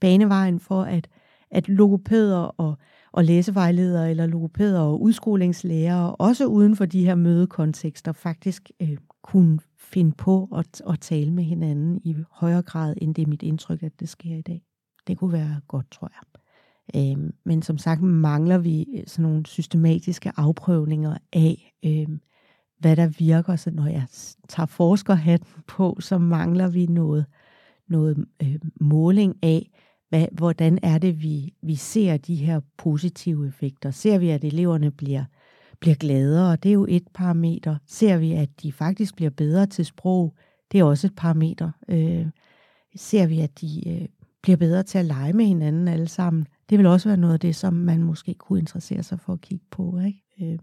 bane 0.00 0.28
vejen 0.28 0.60
for, 0.60 0.82
at, 0.82 1.08
at 1.50 1.68
logopæder 1.68 2.38
og 2.38 2.78
og 3.14 3.24
læsevejledere 3.24 4.10
eller 4.10 4.26
logopæder 4.26 4.80
og 4.80 5.02
udskolingslærere, 5.02 6.16
også 6.16 6.46
uden 6.46 6.76
for 6.76 6.84
de 6.84 7.04
her 7.04 7.14
mødekontekster, 7.14 8.12
faktisk 8.12 8.70
øh, 8.82 8.96
kunne 9.22 9.58
finde 9.94 10.12
på 10.12 10.48
at, 10.56 10.82
at 10.88 11.00
tale 11.00 11.32
med 11.32 11.44
hinanden 11.44 12.00
i 12.04 12.16
højere 12.30 12.62
grad, 12.62 12.94
end 13.00 13.14
det 13.14 13.22
er 13.22 13.26
mit 13.26 13.42
indtryk, 13.42 13.82
at 13.82 14.00
det 14.00 14.08
sker 14.08 14.36
i 14.36 14.42
dag. 14.42 14.62
Det 15.06 15.18
kunne 15.18 15.32
være 15.32 15.60
godt, 15.68 15.90
tror 15.90 16.10
jeg. 16.14 16.34
Øhm, 16.96 17.34
men 17.44 17.62
som 17.62 17.78
sagt 17.78 18.02
mangler 18.02 18.58
vi 18.58 18.86
øh, 18.96 19.02
sådan 19.06 19.22
nogle 19.22 19.46
systematiske 19.46 20.32
afprøvninger 20.36 21.18
af, 21.32 21.72
øhm, 21.84 22.20
hvad 22.78 22.96
der 22.96 23.06
virker. 23.06 23.56
Så 23.56 23.70
når 23.70 23.86
jeg 23.86 24.06
tager 24.48 24.66
forskerhatten 24.66 25.62
på, 25.66 25.96
så 26.00 26.18
mangler 26.18 26.68
vi 26.68 26.86
noget, 26.86 27.26
noget 27.88 28.24
øh, 28.42 28.58
måling 28.80 29.36
af, 29.42 29.70
hvad, 30.08 30.26
hvordan 30.32 30.78
er 30.82 30.98
det, 30.98 31.22
vi, 31.22 31.54
vi 31.62 31.74
ser 31.74 32.16
de 32.16 32.34
her 32.34 32.60
positive 32.76 33.48
effekter? 33.48 33.90
Ser 33.90 34.18
vi, 34.18 34.30
at 34.30 34.44
eleverne 34.44 34.90
bliver, 34.90 35.24
bliver 35.84 35.94
gladere? 35.94 36.56
Det 36.56 36.68
er 36.68 36.72
jo 36.72 36.86
et 36.88 37.08
parameter. 37.14 37.76
Ser 37.86 38.16
vi, 38.16 38.32
at 38.32 38.62
de 38.62 38.72
faktisk 38.72 39.16
bliver 39.16 39.30
bedre 39.30 39.66
til 39.66 39.84
sprog? 39.84 40.34
Det 40.72 40.80
er 40.80 40.84
også 40.84 41.06
et 41.06 41.16
parameter. 41.16 41.70
Øh, 41.88 42.26
ser 42.96 43.26
vi, 43.26 43.40
at 43.40 43.60
de 43.60 43.88
øh, 43.88 44.08
bliver 44.42 44.56
bedre 44.56 44.82
til 44.82 44.98
at 44.98 45.04
lege 45.04 45.32
med 45.32 45.44
hinanden 45.44 45.88
alle 45.88 46.08
sammen? 46.08 46.46
Det 46.70 46.78
vil 46.78 46.86
også 46.86 47.08
være 47.08 47.16
noget 47.16 47.34
af 47.34 47.40
det, 47.40 47.56
som 47.56 47.74
man 47.74 48.02
måske 48.02 48.34
kunne 48.34 48.58
interessere 48.58 49.02
sig 49.02 49.20
for 49.20 49.32
at 49.32 49.40
kigge 49.40 49.64
på. 49.70 49.98
Ikke? 50.06 50.22
Øh, 50.42 50.58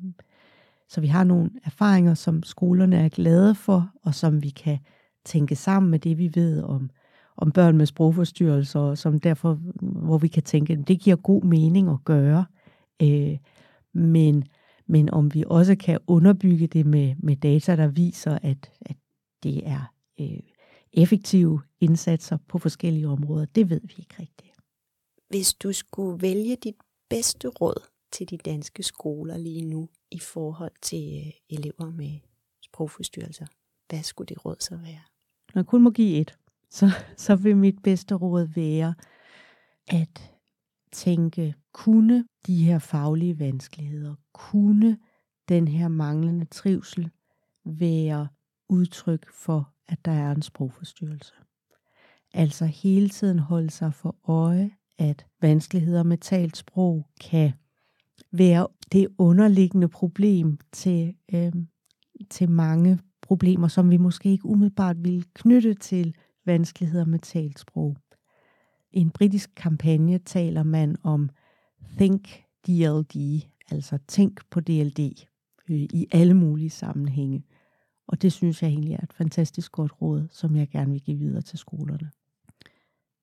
så 0.90 1.02
vi 1.02 1.08
har 1.08 1.24
nogle 1.24 1.50
erfaringer, 1.64 2.14
som 2.14 2.44
skolerne 2.44 2.98
er 2.98 3.10
glade 3.10 3.56
for, 3.56 3.92
og 4.04 4.16
som 4.16 4.44
vi 4.44 4.50
kan 4.50 4.78
tænke 5.26 5.56
sammen 5.56 5.92
med 5.92 6.00
det, 6.00 6.18
vi 6.18 6.32
ved 6.36 6.62
om 6.64 6.90
om 7.38 7.52
børn 7.52 7.78
med 7.78 7.86
sprogforstyrrelser, 7.86 8.96
som 8.96 9.20
derfor, 9.20 9.60
hvor 9.82 10.18
vi 10.18 10.28
kan 10.28 10.44
tænke, 10.44 10.74
at 10.74 10.88
det 10.88 11.00
giver 11.00 11.16
god 11.16 11.44
mening 11.44 11.90
at 11.90 12.04
gøre. 12.06 12.46
Øh, 13.02 13.38
men, 13.94 14.44
men 14.92 15.10
om 15.10 15.34
vi 15.34 15.44
også 15.48 15.76
kan 15.76 16.00
underbygge 16.08 16.68
det 16.68 16.86
med, 16.86 17.16
med 17.20 17.36
data, 17.36 17.76
der 17.76 17.88
viser, 17.88 18.40
at, 18.42 18.72
at 18.82 18.96
det 19.44 19.68
er 19.68 19.94
øh, 20.20 20.40
effektive 20.94 21.62
indsatser 21.80 22.38
på 22.48 22.58
forskellige 22.58 23.08
områder, 23.08 23.46
det 23.46 23.70
ved 23.70 23.82
vi 23.84 23.94
ikke 23.98 24.16
rigtigt. 24.20 24.52
Hvis 25.30 25.54
du 25.54 25.74
skulle 25.74 26.22
vælge 26.22 26.56
dit 26.56 26.76
bedste 27.10 27.48
råd 27.48 27.84
til 28.12 28.30
de 28.30 28.38
danske 28.38 28.84
skoler 28.84 29.38
lige 29.38 29.62
nu 29.62 29.90
i 30.12 30.20
forhold 30.20 30.72
til 30.82 31.24
øh, 31.26 31.58
elever 31.58 31.92
med 31.92 32.20
sprogforstyrrelser, 32.62 33.46
hvad 33.90 34.04
skulle 34.04 34.28
det 34.28 34.46
råd 34.46 34.56
så 34.60 34.76
være? 34.76 35.02
Man 35.56 35.66
kun 35.66 35.82
må 35.82 35.90
give 35.90 36.22
et 36.22 36.38
så, 36.70 36.90
så 37.18 37.36
vil 37.36 37.58
mit 37.58 37.84
bedste 37.84 38.16
råd 38.16 38.48
være 38.56 38.94
at 39.88 40.32
tænke, 40.92 41.56
kunne 41.74 42.26
de 42.48 42.66
her 42.66 42.80
faglige 42.80 43.40
vanskeligheder, 43.40 44.16
kunne 44.34 44.98
den 45.50 45.68
her 45.68 45.88
manglende 45.88 46.46
trivsel 46.46 47.10
være 47.66 48.28
udtryk 48.70 49.34
for, 49.34 49.74
at 49.88 50.06
der 50.06 50.12
er 50.12 50.32
en 50.32 50.42
sprogforstyrrelse. 50.42 51.34
Altså 52.34 52.66
hele 52.66 53.10
tiden 53.10 53.40
holde 53.40 53.70
sig 53.70 53.94
for 53.94 54.16
øje, 54.28 54.72
at 54.98 55.26
vanskeligheder 55.42 56.04
med 56.04 56.18
talt 56.18 56.58
sprog 56.58 57.08
kan 57.22 57.52
være 58.32 58.68
det 58.92 59.08
underliggende 59.18 59.88
problem 59.88 60.58
til, 60.72 61.16
øh, 61.34 61.54
til 62.30 62.50
mange 62.50 63.00
problemer, 63.22 63.68
som 63.68 63.92
vi 63.92 63.98
måske 63.98 64.30
ikke 64.30 64.46
umiddelbart 64.46 65.04
vil 65.04 65.26
knytte 65.34 65.74
til 65.74 66.16
vanskeligheder 66.46 67.06
med 67.06 67.20
talt 67.20 67.60
sprog 67.60 67.98
en 68.94 69.10
britisk 69.10 69.52
kampagne 69.56 70.18
taler 70.18 70.64
man 70.64 70.96
om 71.04 71.30
Think 71.98 72.44
DLD, 72.68 73.42
altså 73.72 73.98
tænk 74.08 74.50
på 74.50 74.60
DLD 74.60 75.00
øh, 75.70 75.80
i 75.80 76.08
alle 76.12 76.34
mulige 76.34 76.70
sammenhænge. 76.70 77.46
Og 78.08 78.22
det 78.22 78.34
synes 78.34 78.64
jeg 78.64 78.70
egentlig 78.70 78.94
er 78.94 79.04
et 79.04 79.14
fantastisk 79.14 79.72
godt 79.72 80.02
råd, 80.02 80.28
som 80.32 80.56
jeg 80.56 80.70
gerne 80.70 80.92
vil 80.92 81.02
give 81.02 81.18
videre 81.18 81.42
til 81.42 81.60
skolerne. 81.60 82.12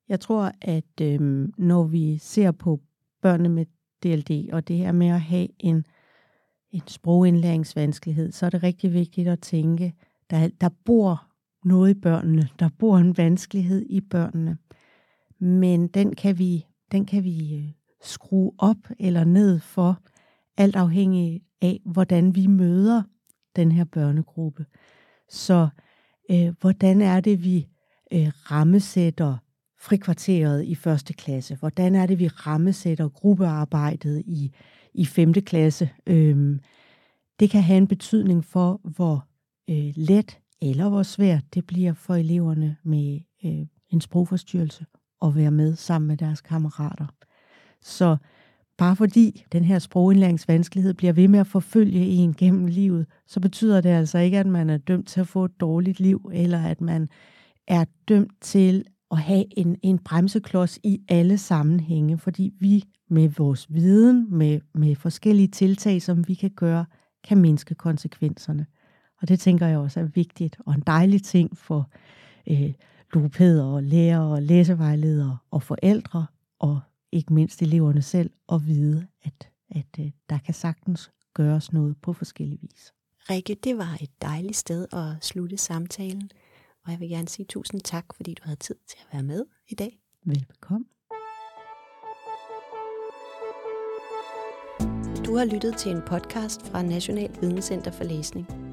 Jeg 0.08 0.20
tror, 0.20 0.52
at 0.60 1.00
øh, 1.02 1.48
når 1.58 1.84
vi 1.84 2.18
ser 2.18 2.50
på 2.50 2.80
børnene 3.22 3.48
med 3.48 3.66
DLD, 4.02 4.52
og 4.52 4.68
det 4.68 4.76
her 4.76 4.92
med 4.92 5.06
at 5.08 5.20
have 5.20 5.48
en, 5.58 5.86
en 6.70 6.82
sprogindlæringsvanskelighed, 6.86 8.32
så 8.32 8.46
er 8.46 8.50
det 8.50 8.62
rigtig 8.62 8.92
vigtigt 8.92 9.28
at 9.28 9.40
tænke, 9.40 9.94
der, 10.30 10.48
der 10.60 10.68
bor 10.84 11.26
noget 11.64 11.90
i 11.90 12.00
børnene, 12.00 12.48
der 12.58 12.68
bor 12.78 12.98
en 12.98 13.16
vanskelighed 13.16 13.86
i 13.90 14.00
børnene, 14.00 14.58
men 15.40 15.88
den 15.88 16.16
kan 16.16 16.38
vi, 16.38 16.66
den 16.92 17.06
kan 17.06 17.24
vi 17.24 17.54
øh, 17.54 17.72
skrue 18.02 18.52
op 18.58 18.76
eller 18.98 19.24
ned 19.24 19.60
for, 19.60 19.98
alt 20.58 20.76
afhængig 20.76 21.42
af, 21.62 21.80
hvordan 21.84 22.34
vi 22.34 22.46
møder 22.46 23.02
den 23.56 23.72
her 23.72 23.84
børnegruppe. 23.84 24.66
Så 25.28 25.68
øh, 26.30 26.54
hvordan 26.60 27.00
er 27.00 27.20
det, 27.20 27.44
vi 27.44 27.68
øh, 28.12 28.28
rammesætter 28.50 29.36
frikvarteret 29.80 30.64
i 30.64 30.74
første 30.74 31.12
klasse? 31.12 31.54
Hvordan 31.54 31.94
er 31.94 32.06
det, 32.06 32.18
vi 32.18 32.28
rammesætter 32.28 33.08
gruppearbejdet 33.08 34.22
i, 34.26 34.52
i 34.94 35.06
femte 35.06 35.40
klasse? 35.40 35.90
Øhm, 36.06 36.60
det 37.40 37.50
kan 37.50 37.62
have 37.62 37.78
en 37.78 37.88
betydning 37.88 38.44
for, 38.44 38.80
hvor 38.84 39.26
øh, 39.70 39.92
let 39.96 40.38
eller 40.62 40.88
hvor 40.88 41.02
svært 41.02 41.54
det 41.54 41.66
bliver 41.66 41.92
for 41.92 42.14
eleverne 42.14 42.76
med 42.82 43.20
øh, 43.44 43.66
en 43.90 44.00
sprogforstyrrelse 44.00 44.86
at 45.22 45.36
være 45.36 45.50
med 45.50 45.76
sammen 45.76 46.08
med 46.08 46.16
deres 46.16 46.40
kammerater. 46.40 47.06
Så 47.80 48.16
bare 48.78 48.96
fordi 48.96 49.44
den 49.52 49.64
her 49.64 49.78
sprogindlæringsvanskelighed 49.78 50.94
bliver 50.94 51.12
ved 51.12 51.28
med 51.28 51.40
at 51.40 51.46
forfølge 51.46 52.00
en 52.00 52.34
gennem 52.34 52.66
livet, 52.66 53.06
så 53.26 53.40
betyder 53.40 53.80
det 53.80 53.88
altså 53.88 54.18
ikke, 54.18 54.38
at 54.38 54.46
man 54.46 54.70
er 54.70 54.78
dømt 54.78 55.08
til 55.08 55.20
at 55.20 55.28
få 55.28 55.44
et 55.44 55.60
dårligt 55.60 56.00
liv, 56.00 56.30
eller 56.34 56.62
at 56.62 56.80
man 56.80 57.08
er 57.66 57.84
dømt 58.08 58.32
til 58.40 58.84
at 59.10 59.18
have 59.18 59.58
en, 59.58 59.76
en 59.82 59.98
bremseklods 59.98 60.78
i 60.82 61.00
alle 61.08 61.38
sammenhænge, 61.38 62.18
fordi 62.18 62.52
vi 62.60 62.84
med 63.10 63.28
vores 63.28 63.74
viden, 63.74 64.26
med, 64.30 64.60
med 64.74 64.96
forskellige 64.96 65.48
tiltag, 65.48 66.02
som 66.02 66.28
vi 66.28 66.34
kan 66.34 66.50
gøre, 66.50 66.84
kan 67.24 67.38
mindske 67.38 67.74
konsekvenserne. 67.74 68.66
Og 69.22 69.28
det 69.28 69.40
tænker 69.40 69.66
jeg 69.66 69.78
også 69.78 70.00
er 70.00 70.04
vigtigt, 70.04 70.56
og 70.66 70.74
en 70.74 70.82
dejlig 70.86 71.22
ting 71.22 71.58
for 71.58 71.90
øh, 72.50 72.72
logopæder 73.12 73.64
og 73.64 73.82
lærere 73.82 74.32
og 74.32 74.42
læsevejledere 74.42 75.38
og 75.50 75.62
forældre, 75.62 76.26
og 76.58 76.80
ikke 77.12 77.34
mindst 77.34 77.62
eleverne 77.62 78.02
selv, 78.02 78.30
at 78.52 78.66
vide, 78.66 79.06
at, 79.22 79.48
at 79.70 79.86
øh, 80.00 80.10
der 80.30 80.38
kan 80.38 80.54
sagtens 80.54 81.10
gøres 81.34 81.72
noget 81.72 81.96
på 82.02 82.12
forskellige 82.12 82.60
vis. 82.60 82.92
Rikke, 83.30 83.56
det 83.64 83.78
var 83.78 83.98
et 84.00 84.22
dejligt 84.22 84.56
sted 84.56 84.86
at 84.92 85.24
slutte 85.24 85.56
samtalen, 85.56 86.30
og 86.84 86.92
jeg 86.92 87.00
vil 87.00 87.08
gerne 87.08 87.28
sige 87.28 87.46
tusind 87.46 87.80
tak, 87.80 88.04
fordi 88.14 88.34
du 88.34 88.42
havde 88.44 88.58
tid 88.58 88.76
til 88.88 88.98
at 89.00 89.14
være 89.14 89.22
med 89.22 89.44
i 89.68 89.74
dag. 89.74 89.98
Velbekomme. 90.24 90.86
Du 95.26 95.36
har 95.36 95.44
lyttet 95.44 95.76
til 95.76 95.90
en 95.90 96.02
podcast 96.06 96.66
fra 96.66 96.82
National 96.82 97.30
Videnscenter 97.40 97.90
for 97.90 98.04
Læsning. 98.04 98.67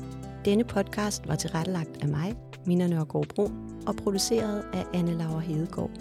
Denne 0.45 0.63
podcast 0.63 1.27
var 1.27 1.35
tilrettelagt 1.35 2.03
af 2.03 2.07
mig, 2.07 2.35
Mina 2.65 2.87
Nørgaard 2.87 3.27
Bro, 3.35 3.49
og 3.87 3.95
produceret 3.95 4.65
af 4.73 4.85
Anne 4.93 5.17
Laura 5.17 5.39
Hedegaard. 5.39 5.91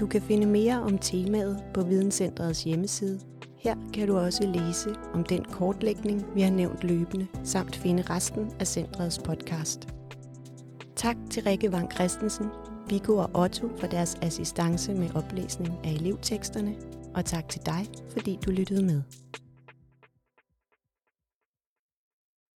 Du 0.00 0.06
kan 0.06 0.22
finde 0.22 0.46
mere 0.46 0.82
om 0.82 0.98
temaet 0.98 1.64
på 1.74 1.82
Videnscentrets 1.82 2.64
hjemmeside. 2.64 3.20
Her 3.58 3.76
kan 3.94 4.08
du 4.08 4.16
også 4.16 4.46
læse 4.46 4.90
om 5.14 5.24
den 5.24 5.44
kortlægning, 5.44 6.24
vi 6.34 6.40
har 6.40 6.50
nævnt 6.50 6.84
løbende, 6.84 7.26
samt 7.44 7.76
finde 7.76 8.02
resten 8.02 8.52
af 8.60 8.66
centrets 8.66 9.18
podcast. 9.18 9.88
Tak 10.96 11.16
til 11.30 11.42
Rikke 11.42 11.72
Vang 11.72 11.92
Christensen, 11.92 12.46
Viggo 12.88 13.16
og 13.16 13.30
Otto 13.34 13.68
for 13.76 13.86
deres 13.86 14.18
assistance 14.22 14.94
med 14.94 15.08
oplæsning 15.14 15.74
af 15.84 15.90
elevteksterne, 15.90 16.74
og 17.14 17.24
tak 17.24 17.48
til 17.48 17.60
dig, 17.66 17.86
fordi 18.10 18.38
du 18.46 18.50
lyttede 18.50 18.82
med. 18.82 19.02